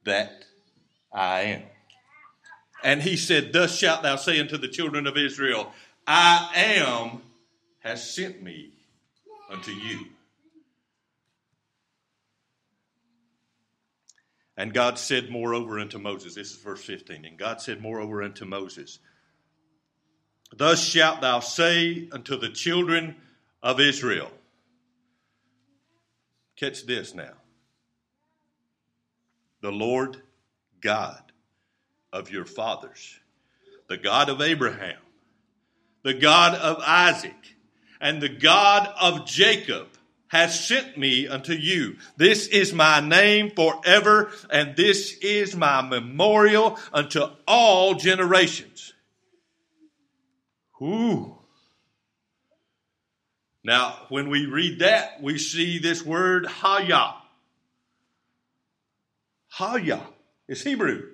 that 0.03 0.45
I 1.11 1.41
am. 1.41 1.63
And 2.83 3.01
he 3.01 3.17
said, 3.17 3.53
Thus 3.53 3.77
shalt 3.77 4.03
thou 4.03 4.17
say 4.17 4.39
unto 4.39 4.57
the 4.57 4.67
children 4.67 5.07
of 5.07 5.17
Israel, 5.17 5.71
I 6.05 6.51
am 6.53 7.21
has 7.79 8.13
sent 8.13 8.43
me 8.43 8.74
unto 9.49 9.71
you. 9.71 10.07
And 14.57 14.73
God 14.73 14.97
said 14.97 15.29
moreover 15.29 15.79
unto 15.79 15.99
Moses, 15.99 16.35
this 16.35 16.51
is 16.51 16.57
verse 16.57 16.83
15, 16.83 17.25
and 17.25 17.37
God 17.37 17.61
said 17.61 17.81
moreover 17.81 18.23
unto 18.23 18.45
Moses, 18.45 18.99
Thus 20.55 20.81
shalt 20.81 21.21
thou 21.21 21.41
say 21.41 22.07
unto 22.11 22.37
the 22.37 22.49
children 22.49 23.15
of 23.61 23.79
Israel. 23.81 24.31
Catch 26.55 26.85
this 26.85 27.13
now. 27.13 27.33
The 29.61 29.71
Lord 29.71 30.21
God 30.79 31.21
of 32.13 32.29
your 32.29 32.45
fathers, 32.45 33.19
the 33.89 33.97
God 33.97 34.29
of 34.29 34.39
Abraham, 34.39 34.99
the 36.03 36.13
God 36.13 36.55
of 36.55 36.81
Isaac, 36.85 37.54
and 38.05 38.21
the 38.21 38.29
God 38.29 38.87
of 39.01 39.25
Jacob 39.25 39.87
has 40.27 40.67
sent 40.67 40.95
me 40.95 41.27
unto 41.27 41.53
you. 41.53 41.97
This 42.17 42.45
is 42.45 42.71
my 42.71 42.99
name 42.99 43.49
forever, 43.49 44.31
and 44.51 44.75
this 44.75 45.17
is 45.23 45.55
my 45.55 45.81
memorial 45.81 46.77
unto 46.93 47.23
all 47.47 47.95
generations. 47.95 48.93
Ooh. 50.79 51.35
Now, 53.63 53.97
when 54.09 54.29
we 54.29 54.45
read 54.45 54.81
that, 54.81 55.23
we 55.23 55.39
see 55.39 55.79
this 55.79 56.05
word 56.05 56.45
Haya. 56.45 57.15
Haya 59.47 60.01
is 60.47 60.63
Hebrew. 60.63 61.09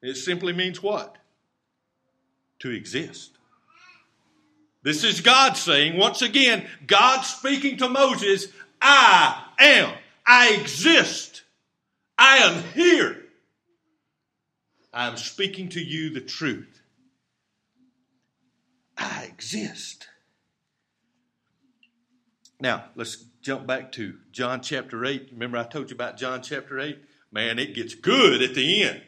It 0.00 0.14
simply 0.14 0.52
means 0.52 0.80
what? 0.80 1.16
To 2.60 2.70
exist. 2.70 3.35
This 4.86 5.02
is 5.02 5.20
God 5.20 5.56
saying, 5.56 5.96
once 5.96 6.22
again, 6.22 6.64
God 6.86 7.22
speaking 7.22 7.76
to 7.78 7.88
Moses, 7.88 8.46
I 8.80 9.42
am, 9.58 9.92
I 10.24 10.50
exist, 10.50 11.42
I 12.16 12.36
am 12.36 12.62
here. 12.72 13.24
I 14.92 15.08
am 15.08 15.16
speaking 15.16 15.70
to 15.70 15.80
you 15.80 16.10
the 16.10 16.20
truth. 16.20 16.82
I 18.96 19.24
exist. 19.24 20.06
Now, 22.60 22.84
let's 22.94 23.16
jump 23.42 23.66
back 23.66 23.90
to 23.92 24.14
John 24.30 24.60
chapter 24.60 25.04
8. 25.04 25.30
Remember, 25.32 25.58
I 25.58 25.64
told 25.64 25.90
you 25.90 25.96
about 25.96 26.16
John 26.16 26.42
chapter 26.42 26.78
8? 26.78 26.96
Man, 27.32 27.58
it 27.58 27.74
gets 27.74 27.96
good 27.96 28.40
at 28.40 28.54
the 28.54 28.84
end. 28.84 29.02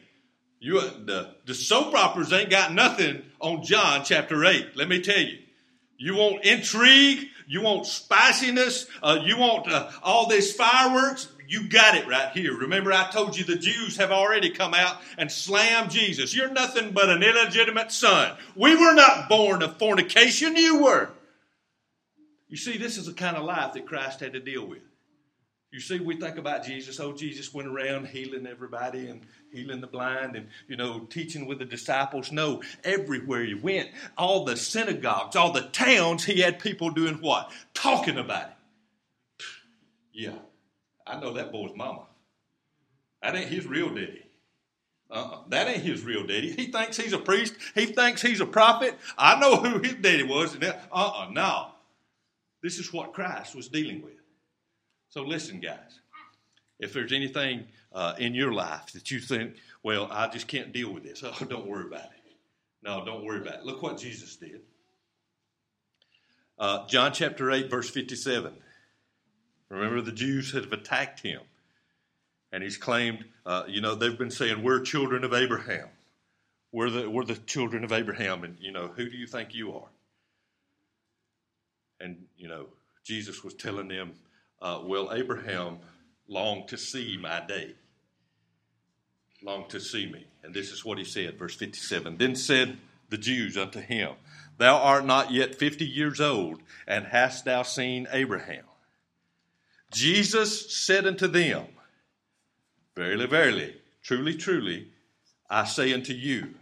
You, 0.59 0.81
the, 0.81 1.35
the 1.45 1.55
soap 1.55 1.95
operas 1.95 2.33
ain't 2.33 2.49
got 2.49 2.73
nothing 2.73 3.21
on 3.39 3.63
John 3.63 4.03
chapter 4.03 4.43
8. 4.43 4.75
Let 4.75 4.89
me 4.89 5.01
tell 5.01 5.21
you. 5.21 5.37
You 5.99 6.15
want 6.15 6.45
intrigue. 6.45 7.27
You 7.45 7.61
want 7.61 7.85
spiciness. 7.85 8.87
Uh, 9.03 9.19
you 9.23 9.37
want 9.37 9.69
uh, 9.69 9.91
all 10.01 10.27
this 10.27 10.53
fireworks. 10.53 11.27
You 11.47 11.67
got 11.67 11.95
it 11.95 12.07
right 12.07 12.31
here. 12.31 12.55
Remember, 12.55 12.93
I 12.93 13.09
told 13.09 13.35
you 13.35 13.43
the 13.43 13.57
Jews 13.57 13.97
have 13.97 14.11
already 14.11 14.51
come 14.51 14.73
out 14.73 14.97
and 15.17 15.31
slammed 15.31 15.91
Jesus. 15.91 16.33
You're 16.33 16.51
nothing 16.51 16.91
but 16.91 17.09
an 17.09 17.21
illegitimate 17.21 17.91
son. 17.91 18.37
We 18.55 18.75
were 18.75 18.93
not 18.93 19.27
born 19.27 19.61
of 19.61 19.77
fornication. 19.77 20.55
You 20.55 20.83
were. 20.83 21.09
You 22.47 22.57
see, 22.57 22.77
this 22.77 22.97
is 22.97 23.07
the 23.07 23.13
kind 23.13 23.35
of 23.35 23.43
life 23.43 23.73
that 23.73 23.87
Christ 23.87 24.21
had 24.21 24.33
to 24.33 24.39
deal 24.39 24.65
with. 24.65 24.81
You 25.71 25.79
see, 25.79 25.99
we 25.99 26.19
think 26.19 26.37
about 26.37 26.65
Jesus. 26.65 26.99
Oh, 26.99 27.13
Jesus 27.13 27.53
went 27.53 27.67
around 27.67 28.07
healing 28.07 28.47
everybody 28.47 29.07
and 29.07 29.21
healing 29.51 29.81
the 29.81 29.87
blind 29.87 30.35
and, 30.35 30.47
you 30.67 30.75
know, 30.75 31.01
teaching 31.01 31.45
with 31.45 31.59
the 31.59 31.65
disciples. 31.65 32.31
No, 32.31 32.63
everywhere 32.83 33.43
he 33.43 33.53
went, 33.53 33.89
all 34.17 34.45
the 34.45 34.57
synagogues, 34.57 35.35
all 35.35 35.51
the 35.51 35.61
towns, 35.61 36.25
he 36.25 36.41
had 36.41 36.59
people 36.59 36.89
doing 36.89 37.15
what? 37.15 37.51
Talking 37.75 38.17
about 38.17 38.49
it. 38.49 39.45
Yeah, 40.11 40.39
I 41.05 41.19
know 41.19 41.33
that 41.33 41.51
boy's 41.51 41.75
mama. 41.75 42.07
That 43.21 43.35
ain't 43.35 43.51
his 43.51 43.67
real 43.67 43.89
daddy. 43.89 44.25
Uh-uh. 45.11 45.41
That 45.49 45.67
ain't 45.67 45.83
his 45.83 46.03
real 46.03 46.25
daddy. 46.25 46.51
He 46.51 46.67
thinks 46.67 46.97
he's 46.97 47.13
a 47.13 47.19
priest. 47.19 47.53
He 47.75 47.85
thinks 47.85 48.21
he's 48.21 48.41
a 48.41 48.45
prophet. 48.45 48.97
I 49.17 49.39
know 49.39 49.57
who 49.57 49.79
his 49.79 49.95
daddy 49.95 50.23
was. 50.23 50.55
Uh-uh, 50.55 51.29
no. 51.31 51.67
This 52.63 52.79
is 52.79 52.91
what 52.91 53.13
Christ 53.13 53.55
was 53.55 53.67
dealing 53.67 54.01
with. 54.01 54.18
So 55.09 55.23
listen, 55.23 55.59
guys. 55.59 55.99
If 56.79 56.93
there's 56.93 57.11
anything 57.11 57.65
uh, 57.91 58.13
in 58.17 58.33
your 58.33 58.53
life 58.53 58.93
that 58.93 59.11
you 59.11 59.19
think, 59.19 59.55
well, 59.83 60.07
I 60.11 60.27
just 60.29 60.47
can't 60.47 60.71
deal 60.71 60.93
with 60.93 61.03
this, 61.03 61.23
oh, 61.25 61.45
don't 61.45 61.67
worry 61.67 61.87
about 61.87 62.05
it. 62.05 62.11
No, 62.81 63.03
don't 63.03 63.25
worry 63.25 63.41
about 63.41 63.55
it. 63.55 63.65
Look 63.65 63.81
what 63.81 63.97
Jesus 63.97 64.37
did. 64.37 64.61
Uh, 66.57 66.87
John 66.87 67.11
chapter 67.11 67.51
8, 67.51 67.69
verse 67.69 67.89
57. 67.89 68.53
Remember, 69.69 70.01
the 70.01 70.11
Jews 70.11 70.53
have 70.53 70.71
attacked 70.71 71.21
him. 71.21 71.41
And 72.51 72.63
he's 72.63 72.77
claimed, 72.77 73.25
uh, 73.45 73.63
you 73.67 73.81
know, 73.81 73.95
they've 73.95 74.17
been 74.17 74.31
saying, 74.31 74.63
we're 74.63 74.81
children 74.81 75.23
of 75.23 75.33
Abraham. 75.33 75.87
We're 76.71 76.89
the, 76.89 77.09
we're 77.09 77.25
the 77.25 77.35
children 77.35 77.83
of 77.83 77.91
Abraham. 77.91 78.43
And, 78.43 78.57
you 78.59 78.71
know, 78.71 78.87
who 78.87 79.09
do 79.09 79.17
you 79.17 79.27
think 79.27 79.53
you 79.53 79.75
are? 79.75 79.89
And, 81.99 82.25
you 82.37 82.47
know, 82.47 82.67
Jesus 83.03 83.43
was 83.43 83.53
telling 83.53 83.87
them, 83.87 84.13
uh, 84.61 84.81
well, 84.83 85.13
Abraham 85.13 85.79
longed 86.27 86.67
to 86.69 86.77
see 86.77 87.17
my 87.17 87.41
day. 87.45 87.73
Longed 89.41 89.69
to 89.69 89.79
see 89.79 90.05
me. 90.05 90.25
And 90.43 90.53
this 90.53 90.71
is 90.71 90.83
what 90.83 90.97
he 90.97 91.03
said, 91.03 91.37
verse 91.37 91.55
57. 91.55 92.17
Then 92.17 92.35
said 92.35 92.77
the 93.09 93.17
Jews 93.17 93.57
unto 93.57 93.79
him, 93.79 94.13
Thou 94.57 94.77
art 94.77 95.05
not 95.05 95.31
yet 95.31 95.55
fifty 95.55 95.85
years 95.85 96.19
old, 96.19 96.61
and 96.85 97.05
hast 97.05 97.45
thou 97.45 97.63
seen 97.63 98.07
Abraham? 98.11 98.65
Jesus 99.91 100.71
said 100.71 101.07
unto 101.07 101.27
them, 101.27 101.65
Verily, 102.95 103.25
verily, 103.25 103.75
truly, 104.03 104.35
truly, 104.35 104.89
I 105.49 105.63
say 105.63 105.93
unto 105.93 106.13
you, 106.13 106.55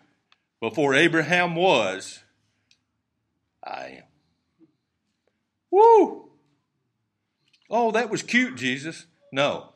before 0.59 0.93
Abraham 0.93 1.55
was, 1.55 2.19
I 3.63 4.01
am. 4.01 4.03
Woo! 5.71 6.26
Oh, 7.69 7.91
that 7.91 8.09
was 8.09 8.23
cute, 8.23 8.55
Jesus. 8.55 9.05
No. 9.31 9.69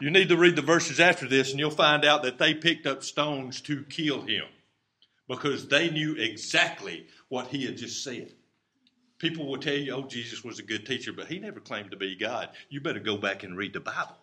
You 0.00 0.10
need 0.10 0.28
to 0.28 0.36
read 0.36 0.56
the 0.56 0.62
verses 0.62 1.00
after 1.00 1.26
this, 1.26 1.50
and 1.50 1.58
you'll 1.58 1.70
find 1.70 2.04
out 2.04 2.22
that 2.24 2.38
they 2.38 2.52
picked 2.52 2.86
up 2.86 3.02
stones 3.02 3.60
to 3.62 3.82
kill 3.84 4.22
him 4.22 4.44
because 5.28 5.68
they 5.68 5.90
knew 5.90 6.14
exactly 6.14 7.06
what 7.28 7.48
he 7.48 7.64
had 7.64 7.76
just 7.76 8.04
said. 8.04 8.32
People 9.18 9.46
will 9.46 9.58
tell 9.58 9.74
you, 9.74 9.94
oh, 9.94 10.02
Jesus 10.02 10.44
was 10.44 10.58
a 10.58 10.62
good 10.62 10.84
teacher, 10.84 11.12
but 11.12 11.28
he 11.28 11.38
never 11.38 11.60
claimed 11.60 11.90
to 11.92 11.96
be 11.96 12.16
God. 12.16 12.50
You 12.68 12.80
better 12.80 13.00
go 13.00 13.16
back 13.16 13.42
and 13.42 13.56
read 13.56 13.72
the 13.72 13.80
Bible. 13.80 14.16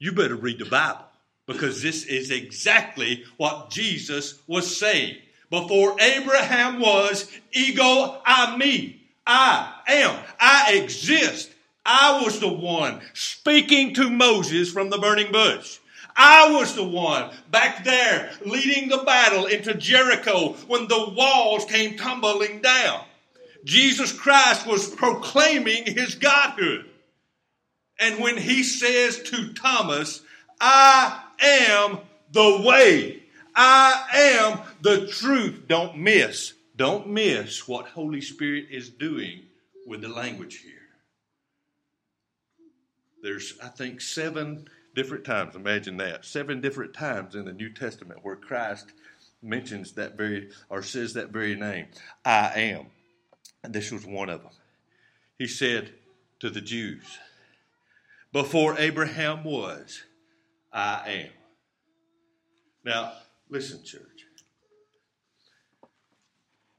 You 0.00 0.12
better 0.12 0.34
read 0.34 0.58
the 0.58 0.64
Bible 0.64 1.04
because 1.46 1.80
this 1.80 2.04
is 2.04 2.30
exactly 2.30 3.24
what 3.36 3.70
Jesus 3.70 4.40
was 4.48 4.76
saying. 4.76 5.16
Before 5.50 5.94
Abraham 6.00 6.80
was, 6.80 7.30
ego 7.52 8.20
eimi. 8.26 8.98
I 9.26 9.72
am. 9.86 10.18
I 10.40 10.72
exist. 10.82 11.53
I 11.86 12.22
was 12.22 12.40
the 12.40 12.52
one 12.52 13.00
speaking 13.12 13.94
to 13.94 14.10
Moses 14.10 14.70
from 14.70 14.90
the 14.90 14.98
burning 14.98 15.30
bush. 15.30 15.78
I 16.16 16.52
was 16.52 16.74
the 16.74 16.84
one 16.84 17.30
back 17.50 17.84
there 17.84 18.30
leading 18.44 18.88
the 18.88 18.98
battle 18.98 19.46
into 19.46 19.74
Jericho 19.74 20.52
when 20.66 20.86
the 20.88 21.10
walls 21.16 21.64
came 21.64 21.96
tumbling 21.96 22.60
down. 22.60 23.04
Jesus 23.64 24.12
Christ 24.12 24.66
was 24.66 24.88
proclaiming 24.94 25.84
his 25.86 26.14
godhood. 26.14 26.86
And 27.98 28.20
when 28.20 28.36
he 28.36 28.62
says 28.62 29.22
to 29.24 29.52
Thomas, 29.54 30.22
I 30.60 31.20
am 31.40 31.98
the 32.32 32.62
way, 32.64 33.22
I 33.54 34.04
am 34.12 34.60
the 34.82 35.06
truth, 35.06 35.64
don't 35.68 35.98
miss, 35.98 36.54
don't 36.76 37.08
miss 37.08 37.66
what 37.68 37.86
Holy 37.86 38.20
Spirit 38.20 38.66
is 38.70 38.88
doing 38.88 39.42
with 39.86 40.00
the 40.00 40.08
language 40.08 40.58
here. 40.58 40.83
There's, 43.24 43.54
I 43.62 43.68
think, 43.68 44.02
seven 44.02 44.68
different 44.94 45.24
times, 45.24 45.56
imagine 45.56 45.96
that, 45.96 46.26
seven 46.26 46.60
different 46.60 46.92
times 46.92 47.34
in 47.34 47.46
the 47.46 47.54
New 47.54 47.70
Testament 47.70 48.20
where 48.22 48.36
Christ 48.36 48.92
mentions 49.42 49.92
that 49.92 50.14
very, 50.14 50.50
or 50.68 50.82
says 50.82 51.14
that 51.14 51.30
very 51.30 51.56
name, 51.56 51.86
I 52.22 52.52
am. 52.54 52.88
And 53.62 53.72
this 53.72 53.90
was 53.90 54.04
one 54.04 54.28
of 54.28 54.42
them. 54.42 54.52
He 55.38 55.46
said 55.46 55.94
to 56.40 56.50
the 56.50 56.60
Jews, 56.60 57.02
Before 58.30 58.78
Abraham 58.78 59.42
was, 59.42 60.02
I 60.70 61.24
am. 61.24 61.30
Now, 62.84 63.14
listen, 63.48 63.82
church. 63.84 64.02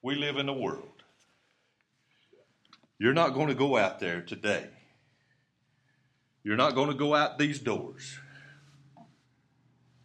We 0.03 0.13
live 0.13 0.38
in 0.38 0.47
a 0.47 0.53
world. 0.53 1.01
You're 2.99 3.13
not 3.13 3.34
going 3.34 3.47
to 3.47 3.55
go 3.55 3.77
out 3.77 3.99
there 3.99 4.21
today 4.21 4.67
you're 6.45 6.55
not 6.55 6.75
going 6.75 6.89
to 6.89 6.95
go 6.95 7.15
out 7.15 7.39
these 7.39 7.60
doors. 7.60 8.19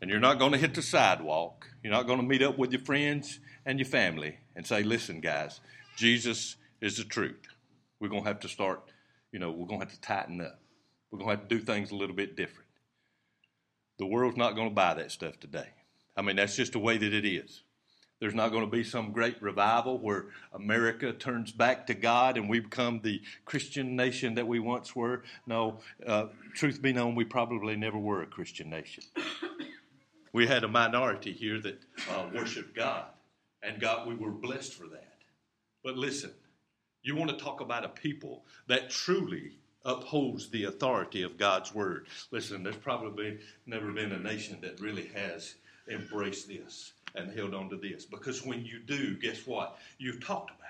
And 0.01 0.11
you're 0.11 0.19
not 0.19 0.39
going 0.39 0.53
to 0.53 0.59
hit 0.59 0.75
the 0.75 0.81
sidewalk. 0.81 1.69
You're 1.85 1.93
not 1.93 2.07
going 2.07 2.19
to 2.19 2.27
meet 2.27 2.41
up 2.41 2.57
with 2.57 2.73
your 2.73 2.81
friends 2.81 3.39
and 3.67 3.79
your 3.79 3.87
family 3.87 4.39
and 4.57 4.67
say, 4.67 4.83
listen, 4.83 5.21
guys, 5.21 5.61
Jesus 5.97 6.57
is 6.81 6.97
the 6.97 7.05
truth. 7.05 7.47
We're 8.01 8.09
going 8.09 8.23
to 8.23 8.29
have 8.29 8.41
to 8.41 8.49
start, 8.49 8.91
you 9.33 9.39
know, 9.39 9.51
we're 9.51 9.67
going 9.67 9.81
to 9.81 9.87
have 9.87 9.95
to 9.95 10.01
tighten 10.01 10.41
up. 10.41 10.59
We're 11.11 11.19
going 11.19 11.31
to 11.31 11.37
have 11.37 11.49
to 11.49 11.55
do 11.59 11.63
things 11.63 11.91
a 11.91 11.97
little 11.97 12.17
bit 12.17 12.37
different. 12.37 12.71
The 13.99 14.07
world's 14.07 14.39
not 14.39 14.55
going 14.57 14.71
to 14.71 14.75
buy 14.75 14.95
that 14.95 15.13
stuff 15.13 15.39
today. 15.39 15.69
I 16.17 16.23
mean, 16.23 16.37
that's 16.37 16.57
just 16.57 16.73
the 16.73 16.79
way 16.79 16.97
that 16.97 17.13
it 17.13 17.27
is. 17.27 17.63
There's 18.21 18.35
not 18.35 18.51
going 18.51 18.65
to 18.65 18.71
be 18.71 18.85
some 18.85 19.13
great 19.13 19.41
revival 19.41 19.99
where 19.99 20.27
America 20.53 21.13
turns 21.13 21.53
back 21.53 21.87
to 21.87 21.95
God 21.95 22.37
and 22.37 22.51
we 22.51 22.61
become 22.61 23.01
the 23.03 23.23
Christian 23.47 23.97
nation 23.97 24.35
that 24.35 24.47
we 24.47 24.61
once 24.61 24.95
were. 24.95 25.25
No, 25.47 25.81
uh, 26.07 26.27
truth 26.55 26.83
be 26.83 26.93
known, 26.93 27.15
we 27.15 27.25
probably 27.25 27.77
never 27.77 27.99
were 27.99 28.23
a 28.23 28.27
Christian 28.27 28.71
nation. 28.71 29.05
We 30.33 30.47
had 30.47 30.63
a 30.63 30.69
minority 30.69 31.33
here 31.33 31.59
that 31.59 31.81
uh, 32.09 32.27
worshiped 32.33 32.77
God, 32.77 33.07
and 33.65 33.81
God, 33.81 34.07
we 34.07 34.15
were 34.15 34.31
blessed 34.31 34.75
for 34.75 34.87
that. 34.87 35.17
But 35.83 35.97
listen, 35.97 36.31
you 37.03 37.17
want 37.17 37.31
to 37.31 37.37
talk 37.37 37.61
about 37.61 37.85
a 37.85 37.89
people 37.89 38.45
that 38.69 38.91
truly 38.91 39.59
upholds 39.85 40.49
the 40.51 40.65
authority 40.65 41.23
of 41.23 41.37
God's 41.37 41.75
word. 41.75 42.07
Listen, 42.31 42.63
there's 42.63 42.77
probably 42.77 43.39
never 43.67 43.91
been 43.91 44.13
a 44.13 44.21
nation 44.21 44.59
that 44.61 44.81
really 44.81 45.11
has 45.15 45.57
embraced 45.89 46.47
this 46.47 46.93
and 47.15 47.33
held 47.37 47.55
on 47.55 47.69
to 47.71 47.77
this. 47.77 48.05
Because 48.05 48.45
when 48.45 48.65
you 48.65 48.79
do, 48.79 49.17
guess 49.17 49.47
what? 49.47 49.79
You've 49.99 50.25
talked 50.25 50.51
about. 50.51 50.61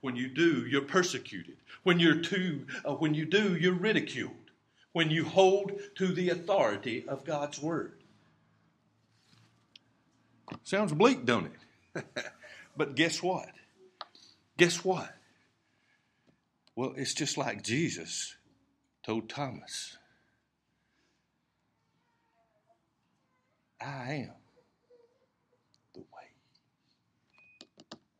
When 0.00 0.16
you 0.16 0.28
do, 0.28 0.66
you're 0.66 0.82
persecuted. 0.82 1.56
When 1.84 1.98
you're 2.00 2.20
too, 2.20 2.66
uh, 2.84 2.94
when 2.94 3.14
you 3.14 3.24
do, 3.24 3.56
you're 3.56 3.72
ridiculed. 3.72 4.32
When 4.92 5.10
you 5.10 5.24
hold 5.24 5.72
to 5.96 6.08
the 6.08 6.30
authority 6.30 7.04
of 7.08 7.24
God's 7.24 7.60
word. 7.60 8.02
Sounds 10.64 10.92
bleak, 10.92 11.24
don't 11.24 11.50
it? 11.94 12.04
but 12.76 12.94
guess 12.94 13.22
what? 13.22 13.48
Guess 14.58 14.84
what? 14.84 15.14
Well, 16.76 16.94
it's 16.96 17.14
just 17.14 17.36
like 17.38 17.62
Jesus 17.62 18.34
told 19.04 19.28
Thomas 19.28 19.96
I 23.80 24.28
am 24.28 24.41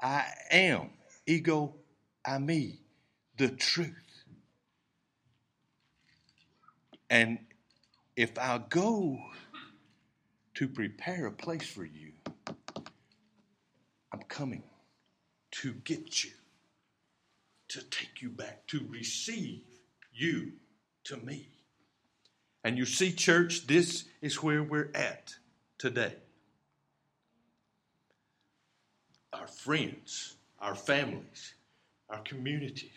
I 0.03 0.25
am, 0.51 0.91
ego, 1.27 1.77
eimi, 2.27 2.79
the 3.37 3.49
truth. 3.49 4.25
And 7.09 7.38
if 8.17 8.37
I 8.37 8.61
go 8.69 9.19
to 10.55 10.69
prepare 10.69 11.27
a 11.27 11.33
place 11.33 11.69
for 11.69 11.85
you, 11.85 12.12
I'm 14.12 14.23
coming 14.29 14.65
to 15.53 15.73
get 15.73 16.25
you, 16.25 16.33
to 17.69 17.83
take 17.83 18.23
you 18.23 18.31
back, 18.31 18.67
to 18.69 18.85
receive 18.88 19.62
you 20.12 20.53
to 21.05 21.17
me. 21.19 21.49
And 22.65 22.77
you 22.77 22.87
see, 22.87 23.12
church, 23.12 23.67
this 23.69 24.05
is 24.21 24.43
where 24.43 24.62
we're 24.62 24.91
at 24.95 25.37
today 25.79 26.17
our 29.43 29.49
friends, 29.49 30.37
our 30.61 30.77
families, 30.77 31.55
our 32.09 32.21
communities, 32.21 32.93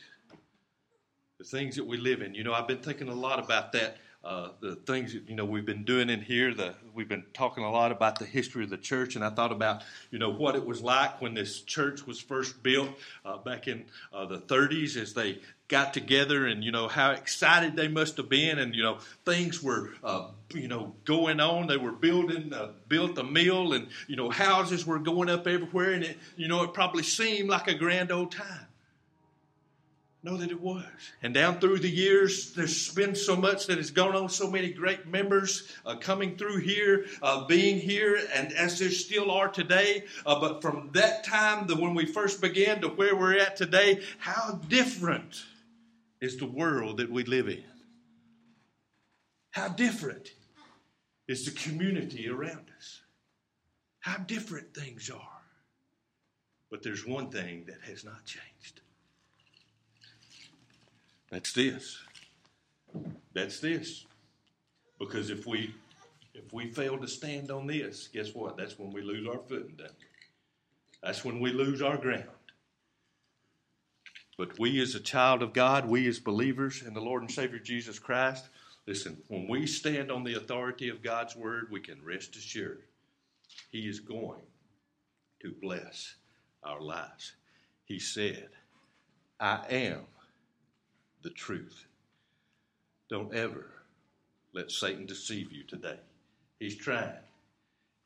the 1.40 1.44
things 1.44 1.76
that 1.76 1.84
we 1.84 1.98
live 1.98 2.22
in. 2.22 2.36
You 2.36 2.44
know, 2.44 2.54
I've 2.54 2.68
been 2.68 2.84
thinking 2.84 3.10
a 3.10 3.16
lot 3.16 3.40
about 3.40 3.72
that. 3.72 3.98
Uh, 4.26 4.50
the 4.60 4.76
things 4.76 5.14
that 5.14 5.30
you 5.30 5.36
know 5.36 5.46
we've 5.46 5.68
been 5.68 5.84
doing 5.84 6.10
in 6.10 6.20
here. 6.20 6.52
The, 6.52 6.74
we've 6.96 7.08
been 7.08 7.26
talking 7.34 7.64
a 7.64 7.70
lot 7.70 7.92
about 7.92 8.18
the 8.18 8.26
history 8.26 8.64
of 8.64 8.72
the 8.72 8.78
church, 8.78 9.16
and 9.16 9.24
I 9.24 9.30
thought 9.30 9.52
about 9.52 9.84
you 10.10 10.18
know 10.18 10.32
what 10.32 10.56
it 10.56 10.66
was 10.66 10.82
like 10.82 11.22
when 11.22 11.36
this 11.36 11.62
church 11.62 12.08
was 12.08 12.20
first 12.20 12.64
built 12.64 12.90
uh, 13.24 13.38
back 13.38 13.68
in 13.68 13.86
uh, 14.12 14.26
the 14.26 14.40
30s, 14.40 14.98
as 14.98 15.14
they 15.14 15.42
got 15.68 15.94
together 15.94 16.48
and 16.48 16.64
you 16.64 16.72
know 16.72 16.88
how 16.88 17.12
excited 17.12 17.76
they 17.76 17.88
must 17.88 18.18
have 18.18 18.30
been 18.30 18.60
and 18.60 18.76
you 18.76 18.84
know 18.84 19.00
things 19.26 19.64
were 19.64 19.92
uh, 20.04 20.28
you 20.54 20.68
know 20.68 20.94
going 21.06 21.40
on 21.40 21.66
they 21.66 21.78
were 21.78 21.92
building 21.92 22.54
uh, 22.54 22.70
built 22.88 23.18
a 23.18 23.24
mill 23.24 23.74
and 23.74 23.88
you 24.08 24.16
know 24.16 24.30
houses 24.30 24.86
were 24.86 25.00
going 25.00 25.28
up 25.28 25.48
everywhere 25.48 25.94
and 25.94 26.04
it 26.04 26.20
you 26.36 26.48
know 26.48 26.62
it 26.62 26.72
probably 26.72 27.02
seemed 27.02 27.50
like 27.50 27.68
a 27.68 27.74
grand 27.74 28.12
old 28.12 28.32
time 28.32 28.68
know 30.26 30.38
that 30.38 30.52
it 30.52 30.60
was 30.60 30.84
and 31.24 31.34
down 31.34 31.60
through 31.60 31.80
the 31.80 31.90
years 31.90 32.52
there's 32.54 32.92
been 32.94 33.16
so 33.16 33.36
much 33.36 33.68
that 33.68 33.78
has 33.78 33.92
gone 33.92 34.16
on 34.16 34.28
so 34.28 34.50
many 34.50 34.72
great 34.72 35.06
members 35.06 35.72
uh, 35.86 35.96
coming 35.96 36.36
through 36.36 36.58
here 36.58 37.06
uh, 37.22 37.46
being 37.46 37.80
here 37.80 38.20
and 38.34 38.52
as 38.54 38.80
there 38.80 38.90
still 38.90 39.32
are 39.32 39.48
today 39.48 40.04
uh, 40.26 40.40
but 40.40 40.62
from 40.62 40.90
that 40.94 41.24
time 41.24 41.68
the 41.68 41.76
when 41.76 41.94
we 41.94 42.06
first 42.06 42.42
began 42.42 42.82
to 42.82 42.88
where 42.90 43.16
we're 43.16 43.38
at 43.38 43.56
today 43.56 44.02
how 44.18 44.60
different 44.68 45.46
is 46.26 46.38
the 46.38 46.46
world 46.46 46.98
that 46.98 47.12
we 47.12 47.24
live 47.24 47.48
in. 47.48 47.64
How 49.52 49.70
different 49.70 50.32
is 51.28 51.46
the 51.46 51.52
community 51.52 52.28
around 52.30 52.72
us. 52.78 53.02
How 54.00 54.18
different 54.18 54.74
things 54.74 55.10
are. 55.10 55.22
But 56.70 56.84
there's 56.84 57.06
one 57.06 57.30
thing 57.30 57.66
that 57.68 57.82
has 57.90 58.04
not 58.04 58.26
changed. 58.26 58.82
That's 61.36 61.52
this. 61.52 61.98
That's 63.34 63.60
this. 63.60 64.06
Because 64.98 65.30
if 65.30 65.46
we 65.46 65.76
if 66.34 66.54
we 66.54 66.72
fail 66.72 66.98
to 66.98 67.10
stand 67.10 67.52
on 67.52 67.68
this, 67.68 68.08
guess 68.08 68.34
what? 68.34 68.56
That's 68.56 68.80
when 68.80 68.94
we 68.94 69.02
lose 69.02 69.28
our 69.28 69.40
footing, 69.40 69.76
doesn't? 69.76 69.98
That's 71.04 71.26
when 71.26 71.42
we 71.42 71.52
lose 71.52 71.82
our 71.82 71.98
ground. 71.98 72.24
But 74.38 74.58
we, 74.58 74.82
as 74.82 74.96
a 74.96 75.00
child 75.02 75.44
of 75.44 75.52
God, 75.52 75.90
we 75.90 76.08
as 76.08 76.20
believers 76.20 76.84
in 76.84 76.94
the 76.94 77.02
Lord 77.02 77.22
and 77.22 77.30
Savior 77.30 77.60
Jesus 77.60 78.00
Christ, 78.00 78.46
listen, 78.88 79.18
when 79.28 79.46
we 79.50 79.68
stand 79.68 80.14
on 80.14 80.24
the 80.24 80.36
authority 80.36 80.88
of 80.88 81.04
God's 81.04 81.36
word, 81.36 81.68
we 81.70 81.82
can 81.82 82.02
rest 82.02 82.38
assured 82.38 82.84
He 83.72 83.90
is 83.90 84.00
going 84.00 84.40
to 85.42 85.54
bless 85.62 86.16
our 86.64 86.80
lives. 86.80 87.34
He 87.84 88.00
said, 88.00 88.48
I 89.38 89.66
am 89.70 90.06
the 91.26 91.32
truth. 91.32 91.88
Don't 93.10 93.34
ever 93.34 93.66
let 94.54 94.72
Satan 94.72 95.08
deceive 95.08 95.52
you 95.52 95.64
today. 95.64 95.98
He's 96.60 96.78
trying. 96.78 97.18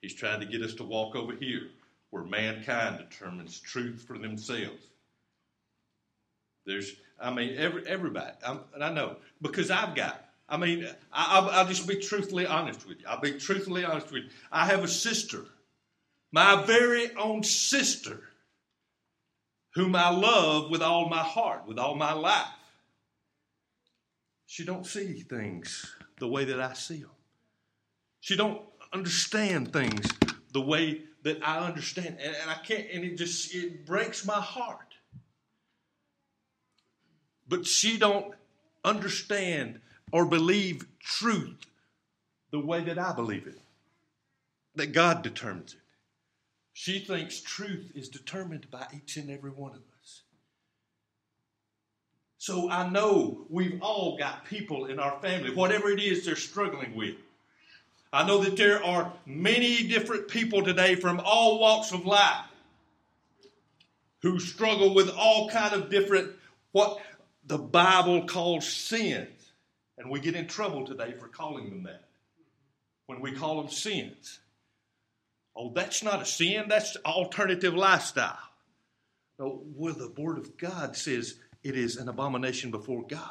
He's 0.01 0.15
trying 0.15 0.39
to 0.39 0.45
get 0.45 0.61
us 0.61 0.73
to 0.75 0.85
walk 0.85 1.17
over 1.17 1.33
here 1.33 1.67
where 2.11 2.23
mankind 2.23 2.97
determines 2.97 3.59
truth 3.59 4.05
for 4.07 4.17
themselves. 4.17 4.87
There's, 6.65 6.93
I 7.21 7.29
mean, 7.31 7.57
every, 7.57 7.85
everybody, 7.85 8.31
I'm, 8.45 8.61
and 8.73 8.83
I 8.83 8.93
know, 8.93 9.17
because 9.41 9.69
I've 9.69 9.95
got, 9.95 10.25
I 10.47 10.55
mean, 10.55 10.87
I, 11.11 11.41
will 11.41 11.67
just 11.67 11.87
be 11.87 11.97
truthfully 11.97 12.45
honest 12.45 12.87
with 12.87 13.01
you. 13.01 13.05
I'll 13.07 13.19
be 13.19 13.33
truthfully 13.33 13.83
honest 13.83 14.11
with 14.13 14.23
you. 14.23 14.29
I 14.49 14.65
have 14.65 14.83
a 14.83 14.87
sister, 14.87 15.43
my 16.31 16.63
very 16.63 17.13
own 17.15 17.43
sister, 17.43 18.21
whom 19.75 19.93
I 19.93 20.09
love 20.09 20.71
with 20.71 20.81
all 20.81 21.09
my 21.09 21.21
heart, 21.21 21.67
with 21.67 21.77
all 21.77 21.95
my 21.95 22.13
life. 22.13 22.47
She 24.51 24.65
don't 24.65 24.87
see 24.87 25.13
things 25.21 25.95
the 26.17 26.27
way 26.27 26.43
that 26.45 26.59
I 26.59 26.73
see 26.73 27.01
them. 27.01 27.11
She 28.19 28.35
don't 28.35 28.59
understand 28.91 29.71
things 29.71 30.09
the 30.53 30.59
way 30.59 31.03
that 31.21 31.47
I 31.47 31.59
understand, 31.59 32.17
and, 32.19 32.35
and 32.35 32.49
I 32.49 32.55
can't. 32.55 32.87
And 32.91 33.03
it 33.03 33.15
just 33.15 33.53
it 33.53 33.85
breaks 33.85 34.25
my 34.25 34.41
heart. 34.41 34.95
But 37.47 37.67
she 37.67 37.99
don't 37.99 38.33
understand 38.83 39.81
or 40.11 40.25
believe 40.25 40.87
truth 40.99 41.67
the 42.49 42.59
way 42.59 42.83
that 42.85 42.97
I 42.97 43.13
believe 43.13 43.45
it. 43.45 43.61
That 44.73 44.93
God 44.93 45.21
determines 45.21 45.73
it. 45.73 45.79
She 46.73 46.97
thinks 46.97 47.39
truth 47.39 47.91
is 47.93 48.09
determined 48.09 48.71
by 48.71 48.87
each 48.95 49.15
and 49.15 49.29
every 49.29 49.51
one 49.51 49.73
of 49.73 49.83
us. 50.01 50.23
So 52.39 52.69
I 52.69 52.89
know 52.89 53.45
we've 53.49 53.81
all 53.81 54.17
got 54.17 54.45
people 54.45 54.85
in 54.85 54.97
our 54.97 55.19
family, 55.19 55.53
whatever 55.53 55.91
it 55.91 55.99
is 55.99 56.25
they're 56.25 56.37
struggling 56.37 56.95
with. 56.95 57.15
I 58.13 58.25
know 58.25 58.37
that 58.45 58.55
there 58.55 58.81
are 58.81 59.11
many 59.25 59.83
different 59.83 60.29
people 60.29 60.63
today 60.63 60.95
from 60.95 61.21
all 61.23 61.59
walks 61.59 61.91
of 61.91 62.05
life 62.05 62.45
who 64.21 64.39
struggle 64.39 64.93
with 64.93 65.09
all 65.09 65.49
kind 65.49 65.73
of 65.73 65.89
different 65.89 66.31
what 66.71 67.01
the 67.45 67.57
Bible 67.57 68.25
calls 68.25 68.65
sins. 68.65 69.51
And 69.97 70.09
we 70.09 70.21
get 70.21 70.35
in 70.35 70.47
trouble 70.47 70.85
today 70.85 71.13
for 71.19 71.27
calling 71.27 71.69
them 71.69 71.83
that. 71.83 72.05
When 73.07 73.19
we 73.19 73.33
call 73.33 73.61
them 73.61 73.69
sins. 73.69 74.39
Oh, 75.57 75.73
that's 75.73 76.03
not 76.03 76.21
a 76.21 76.25
sin, 76.25 76.69
that's 76.69 76.95
alternative 77.05 77.73
lifestyle. 77.73 78.39
No, 79.37 79.61
well, 79.75 79.93
the 79.93 80.13
Word 80.17 80.37
of 80.37 80.55
God 80.55 80.95
says 80.95 81.35
it 81.63 81.75
is 81.75 81.97
an 81.97 82.07
abomination 82.09 82.71
before 82.71 83.03
God. 83.07 83.29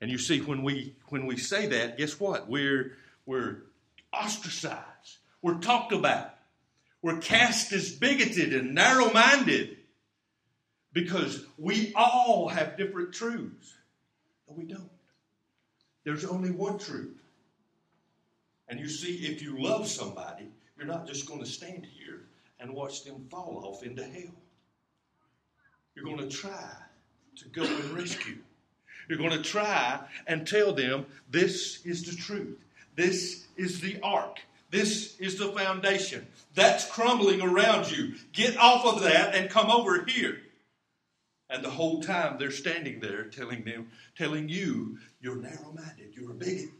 And 0.00 0.10
you 0.10 0.18
see, 0.18 0.40
when 0.40 0.62
we 0.62 0.94
when 1.08 1.26
we 1.26 1.36
say 1.36 1.66
that, 1.66 1.98
guess 1.98 2.20
what? 2.20 2.48
We're 2.48 2.96
we're 3.24 3.62
ostracized. 4.12 5.18
We're 5.42 5.58
talked 5.58 5.92
about. 5.92 6.30
We're 7.02 7.18
cast 7.18 7.72
as 7.72 7.92
bigoted 7.92 8.52
and 8.52 8.74
narrow-minded 8.74 9.76
because 10.92 11.44
we 11.56 11.92
all 11.94 12.48
have 12.48 12.76
different 12.76 13.12
truths. 13.12 13.74
No, 14.48 14.54
we 14.56 14.64
don't. 14.64 14.90
There's 16.04 16.24
only 16.24 16.50
one 16.50 16.78
truth. 16.78 17.16
And 18.68 18.80
you 18.80 18.88
see, 18.88 19.26
if 19.26 19.42
you 19.42 19.62
love 19.62 19.86
somebody, 19.86 20.48
you're 20.76 20.86
not 20.86 21.06
just 21.06 21.26
going 21.26 21.40
to 21.40 21.46
stand 21.46 21.86
here 21.86 22.22
and 22.58 22.72
watch 22.72 23.04
them 23.04 23.26
fall 23.30 23.62
off 23.64 23.82
into 23.82 24.02
hell. 24.02 24.34
You're 25.96 26.04
going 26.04 26.18
to 26.18 26.28
try 26.28 26.70
to 27.36 27.48
go 27.48 27.62
and 27.62 27.90
rescue. 27.90 28.36
You're 29.08 29.18
going 29.18 29.30
to 29.30 29.42
try 29.42 30.00
and 30.26 30.46
tell 30.46 30.72
them 30.72 31.06
this 31.30 31.84
is 31.86 32.04
the 32.04 32.14
truth. 32.14 32.58
This 32.94 33.46
is 33.56 33.80
the 33.80 33.98
ark. 34.02 34.38
This 34.70 35.18
is 35.18 35.38
the 35.38 35.48
foundation. 35.52 36.26
That's 36.54 36.90
crumbling 36.90 37.40
around 37.40 37.90
you. 37.90 38.14
Get 38.32 38.56
off 38.58 38.84
of 38.84 39.02
that 39.04 39.34
and 39.34 39.48
come 39.48 39.70
over 39.70 40.04
here. 40.04 40.38
And 41.48 41.64
the 41.64 41.70
whole 41.70 42.02
time 42.02 42.36
they're 42.38 42.50
standing 42.50 43.00
there 43.00 43.24
telling 43.24 43.64
them, 43.64 43.88
telling 44.18 44.48
you, 44.48 44.98
you're 45.20 45.36
narrow 45.36 45.72
minded, 45.74 46.12
you're 46.14 46.32
a 46.32 46.34
bigot. 46.34 46.70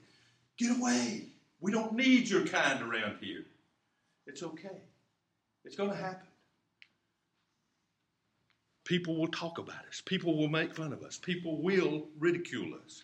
Get 0.59 0.77
away. 0.77 1.27
We 1.61 1.73
don't 1.73 1.95
need 1.95 2.29
your 2.29 2.47
kind 2.47 2.83
around 2.83 3.19
here. 3.21 3.45
It's 4.27 4.43
okay. 4.43 4.83
It's 5.65 5.77
going 5.77 5.91
to 5.91 5.97
happen. 5.97 6.27
People 8.87 9.17
will 9.17 9.29
talk 9.29 9.59
about 9.59 9.85
us. 9.89 10.01
People 10.01 10.39
will 10.39 10.49
make 10.49 10.73
fun 10.73 10.93
of 10.93 11.03
us. 11.03 11.19
People 11.19 11.61
will 11.61 12.07
ridicule 12.21 12.79
us. 12.85 13.03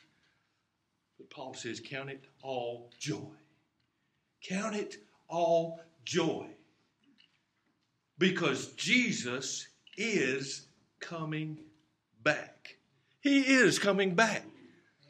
But 1.18 1.28
Paul 1.28 1.54
says, 1.54 1.80
Count 1.84 2.08
it 2.08 2.24
all 2.40 2.90
joy. 3.00 3.34
Count 4.48 4.76
it 4.76 4.98
all 5.28 5.80
joy. 6.04 6.46
Because 8.16 8.68
Jesus 8.74 9.66
is 9.96 10.66
coming 11.00 11.58
back. 12.22 12.76
He 13.20 13.40
is 13.40 13.80
coming 13.80 14.14
back. 14.14 14.44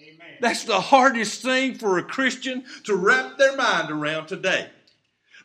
Amen. 0.00 0.38
That's 0.40 0.64
the 0.64 0.80
hardest 0.80 1.42
thing 1.42 1.74
for 1.74 1.98
a 1.98 2.02
Christian 2.02 2.64
to 2.84 2.96
wrap 2.96 3.36
their 3.36 3.56
mind 3.56 3.90
around 3.90 4.26
today 4.26 4.70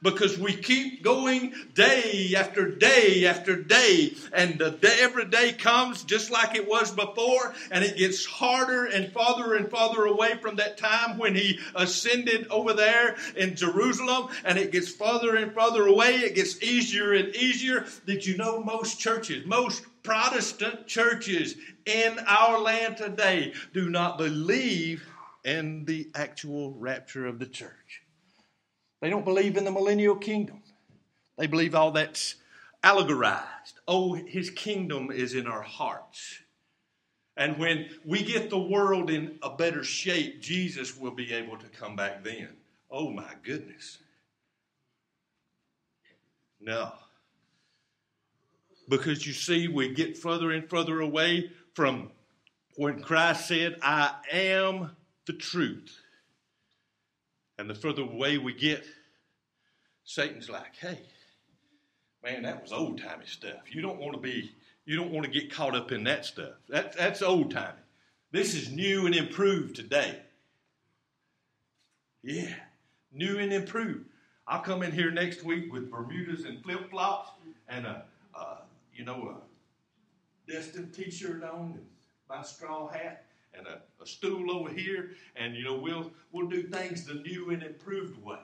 because 0.01 0.37
we 0.37 0.53
keep 0.53 1.03
going 1.03 1.53
day 1.73 2.33
after 2.35 2.69
day 2.69 3.25
after 3.25 3.55
day, 3.55 4.15
and 4.33 4.59
the 4.59 4.71
day, 4.71 4.97
every 4.99 5.25
day 5.25 5.53
comes 5.53 6.03
just 6.03 6.31
like 6.31 6.55
it 6.55 6.67
was 6.67 6.91
before, 6.91 7.53
and 7.71 7.83
it 7.83 7.97
gets 7.97 8.25
harder 8.25 8.85
and 8.85 9.11
farther 9.11 9.55
and 9.55 9.69
farther 9.69 10.05
away 10.05 10.35
from 10.37 10.57
that 10.57 10.77
time 10.77 11.17
when 11.17 11.35
he 11.35 11.59
ascended 11.75 12.47
over 12.49 12.73
there 12.73 13.15
in 13.35 13.55
Jerusalem, 13.55 14.29
and 14.43 14.57
it 14.57 14.71
gets 14.71 14.89
farther 14.89 15.35
and 15.35 15.53
farther 15.53 15.85
away. 15.87 16.15
It 16.15 16.35
gets 16.35 16.61
easier 16.61 17.13
and 17.13 17.35
easier. 17.35 17.85
Did 18.05 18.25
you 18.25 18.37
know 18.37 18.63
most 18.63 18.99
churches, 18.99 19.45
most 19.45 19.83
Protestant 20.03 20.87
churches 20.87 21.55
in 21.85 22.17
our 22.27 22.61
land 22.61 22.95
today 22.95 23.53
do 23.73 23.89
not 23.89 24.17
believe 24.17 25.05
in 25.43 25.83
the 25.83 26.07
actual 26.15 26.71
rapture 26.71 27.25
of 27.25 27.39
the 27.39 27.45
church? 27.45 28.06
They 29.01 29.09
don't 29.09 29.25
believe 29.25 29.57
in 29.57 29.63
the 29.63 29.71
millennial 29.71 30.15
kingdom. 30.15 30.61
They 31.37 31.47
believe 31.47 31.75
all 31.75 31.91
that's 31.91 32.35
allegorized. 32.83 33.79
Oh, 33.87 34.13
his 34.13 34.49
kingdom 34.49 35.11
is 35.11 35.33
in 35.33 35.47
our 35.47 35.61
hearts. 35.61 36.39
And 37.35 37.57
when 37.59 37.89
we 38.03 38.23
get 38.23 38.49
the 38.49 38.57
world 38.57 39.11
in 39.11 39.37
a 39.43 39.49
better 39.51 39.83
shape, 39.83 40.41
Jesus 40.41 40.97
will 40.97 41.11
be 41.11 41.31
able 41.33 41.57
to 41.57 41.67
come 41.67 41.95
back 41.95 42.23
then. 42.23 42.49
Oh 42.89 43.11
my 43.11 43.31
goodness. 43.43 43.99
No. 46.59 46.91
Because 48.89 49.27
you 49.27 49.33
see, 49.33 49.67
we 49.67 49.93
get 49.93 50.17
further 50.17 50.51
and 50.51 50.67
further 50.67 51.01
away 51.01 51.51
from 51.73 52.09
when 52.75 53.01
Christ 53.03 53.47
said, 53.47 53.77
I 53.83 54.15
am 54.31 54.95
the 55.27 55.33
truth. 55.33 55.99
And 57.57 57.69
the 57.69 57.75
further 57.75 58.03
away 58.03 58.37
we 58.37 58.53
get, 58.53 58.83
Satan's 60.03 60.49
like, 60.49 60.75
hey, 60.79 60.99
man, 62.23 62.43
that 62.43 62.61
was 62.61 62.71
old 62.71 63.01
timey 63.01 63.25
stuff. 63.25 63.73
You 63.73 63.81
don't 63.81 63.99
want 63.99 64.13
to 64.13 64.19
be, 64.19 64.51
you 64.85 64.95
don't 64.95 65.11
want 65.11 65.25
to 65.25 65.31
get 65.31 65.51
caught 65.51 65.75
up 65.75 65.91
in 65.91 66.03
that 66.03 66.25
stuff. 66.25 66.53
That, 66.69 66.95
that's 66.95 67.21
old 67.21 67.51
timey. 67.51 67.73
This 68.31 68.53
is 68.53 68.71
new 68.71 69.05
and 69.05 69.15
improved 69.15 69.75
today. 69.75 70.19
Yeah, 72.23 72.53
new 73.11 73.39
and 73.39 73.53
improved. 73.53 74.05
I'll 74.47 74.61
come 74.61 74.83
in 74.83 74.91
here 74.91 75.11
next 75.11 75.43
week 75.43 75.71
with 75.73 75.91
Bermudas 75.91 76.45
and 76.45 76.61
flip 76.63 76.89
flops 76.89 77.31
and 77.67 77.85
a, 77.85 78.03
a, 78.35 78.57
you 78.93 79.03
know, 79.03 79.35
a 79.35 80.51
Destin 80.51 80.91
t-shirt 80.91 81.43
on 81.43 81.73
and 81.73 81.85
my 82.29 82.41
straw 82.43 82.87
hat 82.87 83.25
and 83.57 83.67
a, 83.67 83.81
a 84.01 84.05
stool 84.05 84.51
over 84.51 84.69
here, 84.69 85.11
and 85.35 85.55
you 85.55 85.63
know 85.63 85.75
we'll 85.75 86.11
we'll 86.31 86.47
do 86.47 86.63
things 86.63 87.05
the 87.05 87.15
new 87.15 87.49
and 87.51 87.63
improved 87.63 88.23
way. 88.23 88.39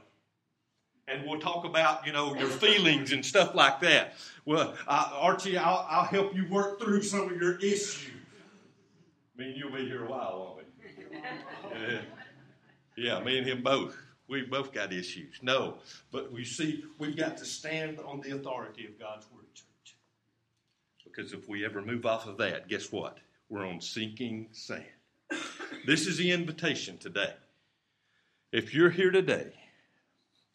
And 1.08 1.28
we'll 1.28 1.40
talk 1.40 1.66
about, 1.66 2.08
you 2.08 2.14
know, 2.14 2.34
your 2.34 2.48
feelings 2.48 3.12
and 3.12 3.26
stuff 3.26 3.54
like 3.54 3.82
that. 3.82 4.14
Well, 4.46 4.74
Archie, 4.88 5.58
I'll, 5.58 5.86
I'll 5.90 6.06
help 6.06 6.34
you 6.34 6.48
work 6.50 6.80
through 6.80 7.04
some 7.04 7.30
of 7.30 7.42
your 7.42 7.58
issues. 7.60 8.10
I 9.38 9.42
mean, 9.42 9.56
you'll 9.58 9.72
be 9.72 9.86
here 9.86 10.06
a 10.06 10.10
while, 10.10 10.56
won't 10.56 10.68
we? 11.12 11.18
Yeah. 11.92 12.00
yeah, 12.96 13.20
me 13.24 13.38
and 13.38 13.46
him 13.46 13.64
both. 13.64 13.98
We 14.30 14.44
both 14.44 14.72
got 14.72 14.94
issues. 14.94 15.40
No. 15.42 15.76
But 16.12 16.32
we 16.32 16.46
see, 16.46 16.86
we've 16.98 17.18
got 17.18 17.36
to 17.38 17.46
stand 17.46 18.00
on 18.00 18.22
the 18.22 18.32
authority 18.32 18.86
of 18.86 18.98
God's 18.98 19.26
word, 19.34 19.54
church. 19.54 19.98
Because 21.04 21.34
if 21.34 21.50
we 21.50 21.66
ever 21.66 21.82
move 21.82 22.06
off 22.06 22.28
of 22.28 22.38
that, 22.38 22.70
guess 22.70 22.92
what? 22.92 23.18
We're 23.50 23.68
on 23.68 23.82
sinking 23.82 24.48
sand. 24.52 24.86
This 25.86 26.08
is 26.08 26.18
the 26.18 26.32
invitation 26.32 26.98
today. 26.98 27.34
If 28.52 28.74
you're 28.74 28.90
here 28.90 29.12
today, 29.12 29.54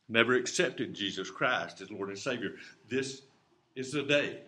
never 0.08 0.34
accepted 0.34 0.94
Jesus 0.94 1.30
Christ 1.30 1.80
as 1.80 1.90
Lord 1.90 2.08
and 2.08 2.18
Savior, 2.18 2.54
this 2.88 3.22
is 3.74 3.92
the 3.92 4.02
day 4.02 4.38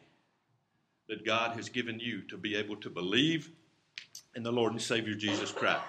that 1.09 1.27
God 1.27 1.57
has 1.57 1.69
given 1.69 1.99
you 1.99 2.23
to 2.23 2.37
be 2.37 2.55
able 2.55 2.77
to 2.77 2.89
believe 2.89 3.51
in 4.35 4.43
the 4.43 4.53
Lord 4.53 4.73
and 4.73 4.81
Savior 4.81 5.15
Jesus 5.15 5.51
Christ. 5.51 5.83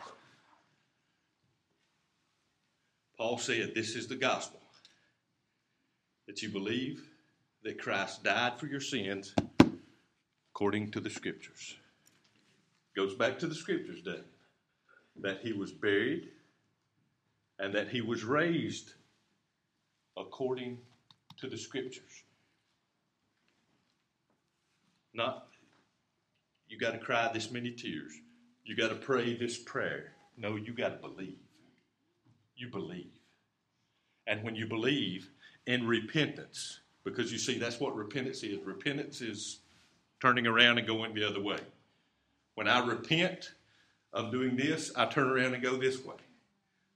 Paul 3.18 3.38
said, 3.38 3.74
This 3.76 3.96
is 3.96 4.08
the 4.08 4.16
gospel 4.16 4.60
that 6.28 6.42
you 6.42 6.50
believe 6.50 7.08
that 7.64 7.80
Christ 7.80 8.24
died 8.24 8.60
for 8.60 8.66
your 8.66 8.80
sins 8.80 9.36
according 10.50 10.92
to 10.92 11.00
the 11.00 11.10
scriptures. 11.10 11.76
Goes 12.96 13.16
back 13.16 13.40
to 13.40 13.48
the 13.48 13.56
scriptures, 13.56 14.02
doesn't 14.02 14.26
That 15.22 15.40
he 15.42 15.54
was 15.54 15.72
buried 15.72 16.30
and 17.60 17.74
that 17.76 17.90
he 17.90 18.02
was 18.02 18.24
raised 18.24 18.94
according 20.18 20.80
to 21.38 21.48
the 21.48 21.58
scriptures. 21.58 22.24
Not, 25.14 25.48
you 26.68 26.80
got 26.80 26.92
to 26.92 26.98
cry 26.98 27.30
this 27.32 27.52
many 27.52 27.72
tears. 27.72 28.14
You 28.66 28.76
got 28.76 28.90
to 28.90 28.96
pray 28.96 29.36
this 29.36 29.58
prayer. 29.58 30.14
No, 30.38 30.56
you 30.56 30.74
got 30.74 31.02
to 31.02 31.08
believe. 31.08 31.38
You 32.56 32.68
believe. 32.70 33.12
And 34.28 34.44
when 34.44 34.56
you 34.56 34.66
believe 34.66 35.30
in 35.68 35.86
repentance, 35.88 36.80
because 37.04 37.32
you 37.32 37.38
see, 37.38 37.58
that's 37.58 37.80
what 37.80 37.96
repentance 37.96 38.44
is. 38.44 38.60
Repentance 38.66 39.22
is 39.22 39.60
turning 40.20 40.48
around 40.48 40.78
and 40.78 40.88
going 40.88 41.14
the 41.14 41.28
other 41.28 41.42
way. 41.42 41.60
When 42.56 42.68
I 42.68 42.86
repent 42.86 43.52
of 44.14 44.32
doing 44.32 44.56
this, 44.56 44.92
I 44.96 45.06
turn 45.06 45.30
around 45.30 45.54
and 45.54 45.64
go 45.64 45.78
this 45.78 46.04
way. 46.04 46.16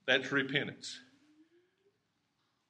That's 0.06 0.30
repentance. 0.30 0.98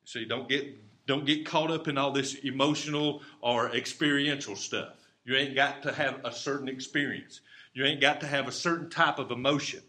See, 0.05 0.25
don't 0.25 0.49
get 0.49 1.07
don't 1.07 1.27
get 1.27 1.47
caught 1.47 1.71
up 1.71 1.89
in 1.89 1.99
all 1.99 2.11
this 2.11 2.35
emotional 2.35 3.23
or 3.41 3.75
experiential 3.75 4.57
stuff. 4.57 4.95
You 5.25 5.37
ain't 5.37 5.55
got 5.55 5.83
to 5.85 5.93
have 5.93 6.21
a 6.25 6.33
certain 6.33 6.69
experience. 6.69 7.41
You 7.75 7.85
ain't 7.85 8.01
got 8.01 8.21
to 8.21 8.27
have 8.27 8.49
a 8.49 8.53
certain 8.53 8.91
type 8.91 9.19
of 9.19 9.31
emotion. 9.31 9.83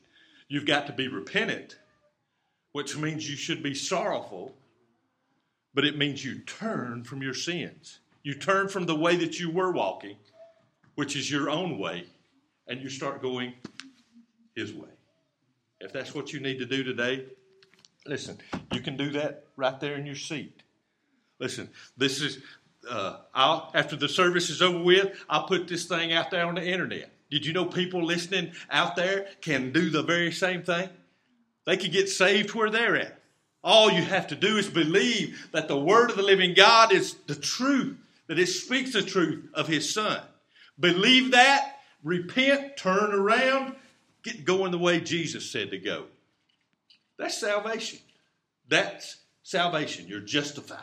You've 0.48 0.66
got 0.66 0.88
to 0.88 0.94
be 0.94 1.08
repentant, 1.08 1.78
which 2.72 2.98
means 2.98 3.30
you 3.30 3.36
should 3.36 3.64
be 3.64 3.74
sorrowful, 3.74 4.56
but 5.74 5.86
it 5.86 5.98
means 5.98 6.24
you 6.24 6.40
turn 6.40 7.04
from 7.04 7.22
your 7.22 7.34
sins. 7.34 8.00
You 8.24 8.34
turn 8.36 8.68
from 8.68 8.86
the 8.86 8.96
way 8.96 9.16
that 9.18 9.40
you 9.40 9.50
were 9.50 9.72
walking, 9.72 10.18
which 10.96 11.16
is 11.16 11.32
your 11.32 11.50
own 11.50 11.78
way, 11.78 12.06
and 12.68 12.82
you 12.82 12.90
start 12.90 13.22
going 13.22 13.54
His 14.56 14.74
way. 14.74 14.90
If 15.80 15.94
that's 15.94 16.14
what 16.14 16.34
you 16.34 16.40
need 16.40 16.60
to 16.60 16.66
do 16.66 16.84
today, 16.84 17.26
listen, 18.06 18.38
you 18.74 18.82
can 18.82 18.98
do 18.98 19.12
that 19.12 19.46
right 19.56 19.80
there 19.80 19.96
in 19.96 20.06
your 20.06 20.16
seat. 20.16 20.64
Listen, 21.40 21.70
this 21.96 22.22
is 22.22 22.40
uh, 22.90 23.18
I'll, 23.34 23.72
after 23.74 23.96
the 23.96 24.10
service 24.10 24.50
is 24.50 24.62
over 24.62 24.80
with, 24.80 25.18
I'll 25.30 25.48
put 25.48 25.68
this 25.68 25.86
thing 25.86 26.14
out 26.14 26.32
there 26.32 26.46
on 26.46 26.56
the 26.56 26.66
internet. 26.66 27.12
Did 27.30 27.46
you 27.46 27.54
know 27.54 27.66
people 27.66 28.04
listening 28.04 28.54
out 28.70 28.96
there 28.96 29.28
can 29.42 29.72
do 29.72 29.90
the 29.90 30.04
very 30.04 30.32
same 30.32 30.64
thing? 30.64 30.90
They 31.66 31.78
can 31.78 31.92
get 31.92 32.10
saved 32.10 32.54
where 32.54 32.70
they're 32.70 32.96
at. 32.96 33.20
All 33.64 33.92
you 33.92 34.04
have 34.04 34.28
to 34.28 34.36
do 34.36 34.58
is 34.58 34.70
believe 34.70 35.50
that 35.52 35.68
the 35.68 35.78
Word 35.78 36.10
of 36.10 36.16
the 36.16 36.24
living 36.24 36.54
God 36.54 36.94
is 36.94 37.16
the 37.28 37.36
truth, 37.36 37.98
that 38.28 38.40
it 38.40 38.48
speaks 38.48 38.94
the 38.94 39.02
truth 39.02 39.50
of 39.54 39.68
His 39.68 39.94
Son. 39.94 40.22
Believe 40.80 41.32
that, 41.32 41.77
repent, 42.04 42.78
turn 42.78 43.14
around, 43.14 43.76
get 44.24 44.46
going 44.46 44.72
the 44.72 44.78
way 44.78 45.00
Jesus 45.00 45.50
said 45.50 45.72
to 45.72 45.78
go. 45.78 46.06
That's 47.18 47.38
salvation. 47.38 48.00
That's 48.68 49.18
salvation. 49.44 50.08
You're 50.08 50.20
justified. 50.20 50.80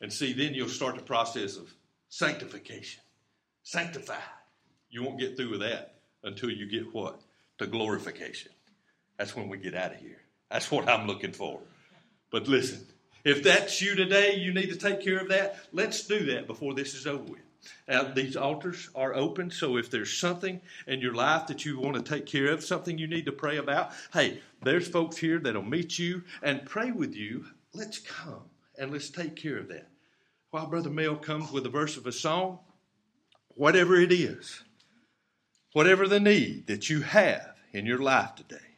And 0.00 0.12
see, 0.12 0.32
then 0.32 0.54
you'll 0.54 0.68
start 0.68 0.96
the 0.96 1.02
process 1.02 1.56
of 1.56 1.72
sanctification. 2.08 3.02
Sanctified. 3.62 4.18
You 4.90 5.02
won't 5.02 5.20
get 5.20 5.36
through 5.36 5.50
with 5.50 5.60
that 5.60 5.94
until 6.24 6.50
you 6.50 6.66
get 6.66 6.92
what? 6.92 7.20
To 7.58 7.66
glorification. 7.66 8.52
That's 9.16 9.36
when 9.36 9.48
we 9.48 9.58
get 9.58 9.74
out 9.74 9.92
of 9.92 9.98
here. 9.98 10.20
That's 10.50 10.70
what 10.70 10.88
I'm 10.88 11.06
looking 11.06 11.32
for. 11.32 11.60
But 12.30 12.48
listen, 12.48 12.86
if 13.24 13.42
that's 13.42 13.80
you 13.80 13.94
today, 13.94 14.36
you 14.36 14.52
need 14.52 14.70
to 14.70 14.76
take 14.76 15.02
care 15.02 15.18
of 15.18 15.28
that. 15.28 15.56
Let's 15.72 16.06
do 16.06 16.26
that 16.26 16.46
before 16.46 16.74
this 16.74 16.94
is 16.94 17.06
over 17.06 17.22
with. 17.22 17.40
Now, 17.86 18.04
these 18.04 18.36
altars 18.36 18.90
are 18.94 19.14
open, 19.14 19.50
so 19.50 19.76
if 19.76 19.90
there's 19.90 20.16
something 20.16 20.60
in 20.86 21.00
your 21.00 21.14
life 21.14 21.46
that 21.46 21.64
you 21.64 21.78
want 21.78 21.96
to 21.96 22.02
take 22.02 22.26
care 22.26 22.48
of, 22.48 22.64
something 22.64 22.98
you 22.98 23.06
need 23.06 23.26
to 23.26 23.32
pray 23.32 23.56
about, 23.56 23.92
hey, 24.12 24.40
there's 24.62 24.88
folks 24.88 25.16
here 25.16 25.38
that'll 25.38 25.62
meet 25.62 25.98
you 25.98 26.22
and 26.42 26.66
pray 26.66 26.90
with 26.90 27.14
you. 27.14 27.46
Let's 27.72 27.98
come 27.98 28.50
and 28.78 28.90
let's 28.90 29.10
take 29.10 29.36
care 29.36 29.58
of 29.58 29.68
that 29.68 29.88
while 30.52 30.66
Brother 30.66 30.90
Mel 30.90 31.16
comes 31.16 31.50
with 31.50 31.64
a 31.64 31.70
verse 31.70 31.96
of 31.96 32.06
a 32.06 32.12
song, 32.12 32.58
whatever 33.48 33.96
it 33.96 34.12
is, 34.12 34.62
whatever 35.72 36.06
the 36.06 36.20
need 36.20 36.66
that 36.66 36.90
you 36.90 37.00
have 37.00 37.56
in 37.72 37.86
your 37.86 37.98
life 37.98 38.34
today, 38.34 38.71